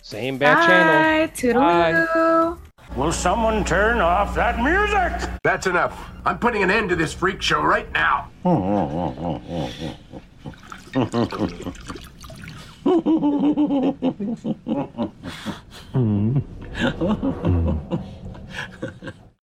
same 0.00 0.38
bad 0.38 0.66
channel. 0.66 0.94
Bye, 0.96 1.28
toodaloo. 1.36 2.58
Will 2.96 3.12
someone 3.12 3.66
turn 3.66 4.00
off 4.00 4.34
that 4.34 4.58
music? 4.58 5.12
That's 5.44 5.66
enough. 5.66 6.08
I'm 6.24 6.38
putting 6.38 6.62
an 6.62 6.70
end 6.70 6.88
to 6.88 6.96
this 6.96 7.12
freak 7.12 7.42
show 7.42 7.60
right 7.60 7.92
now. 7.92 8.30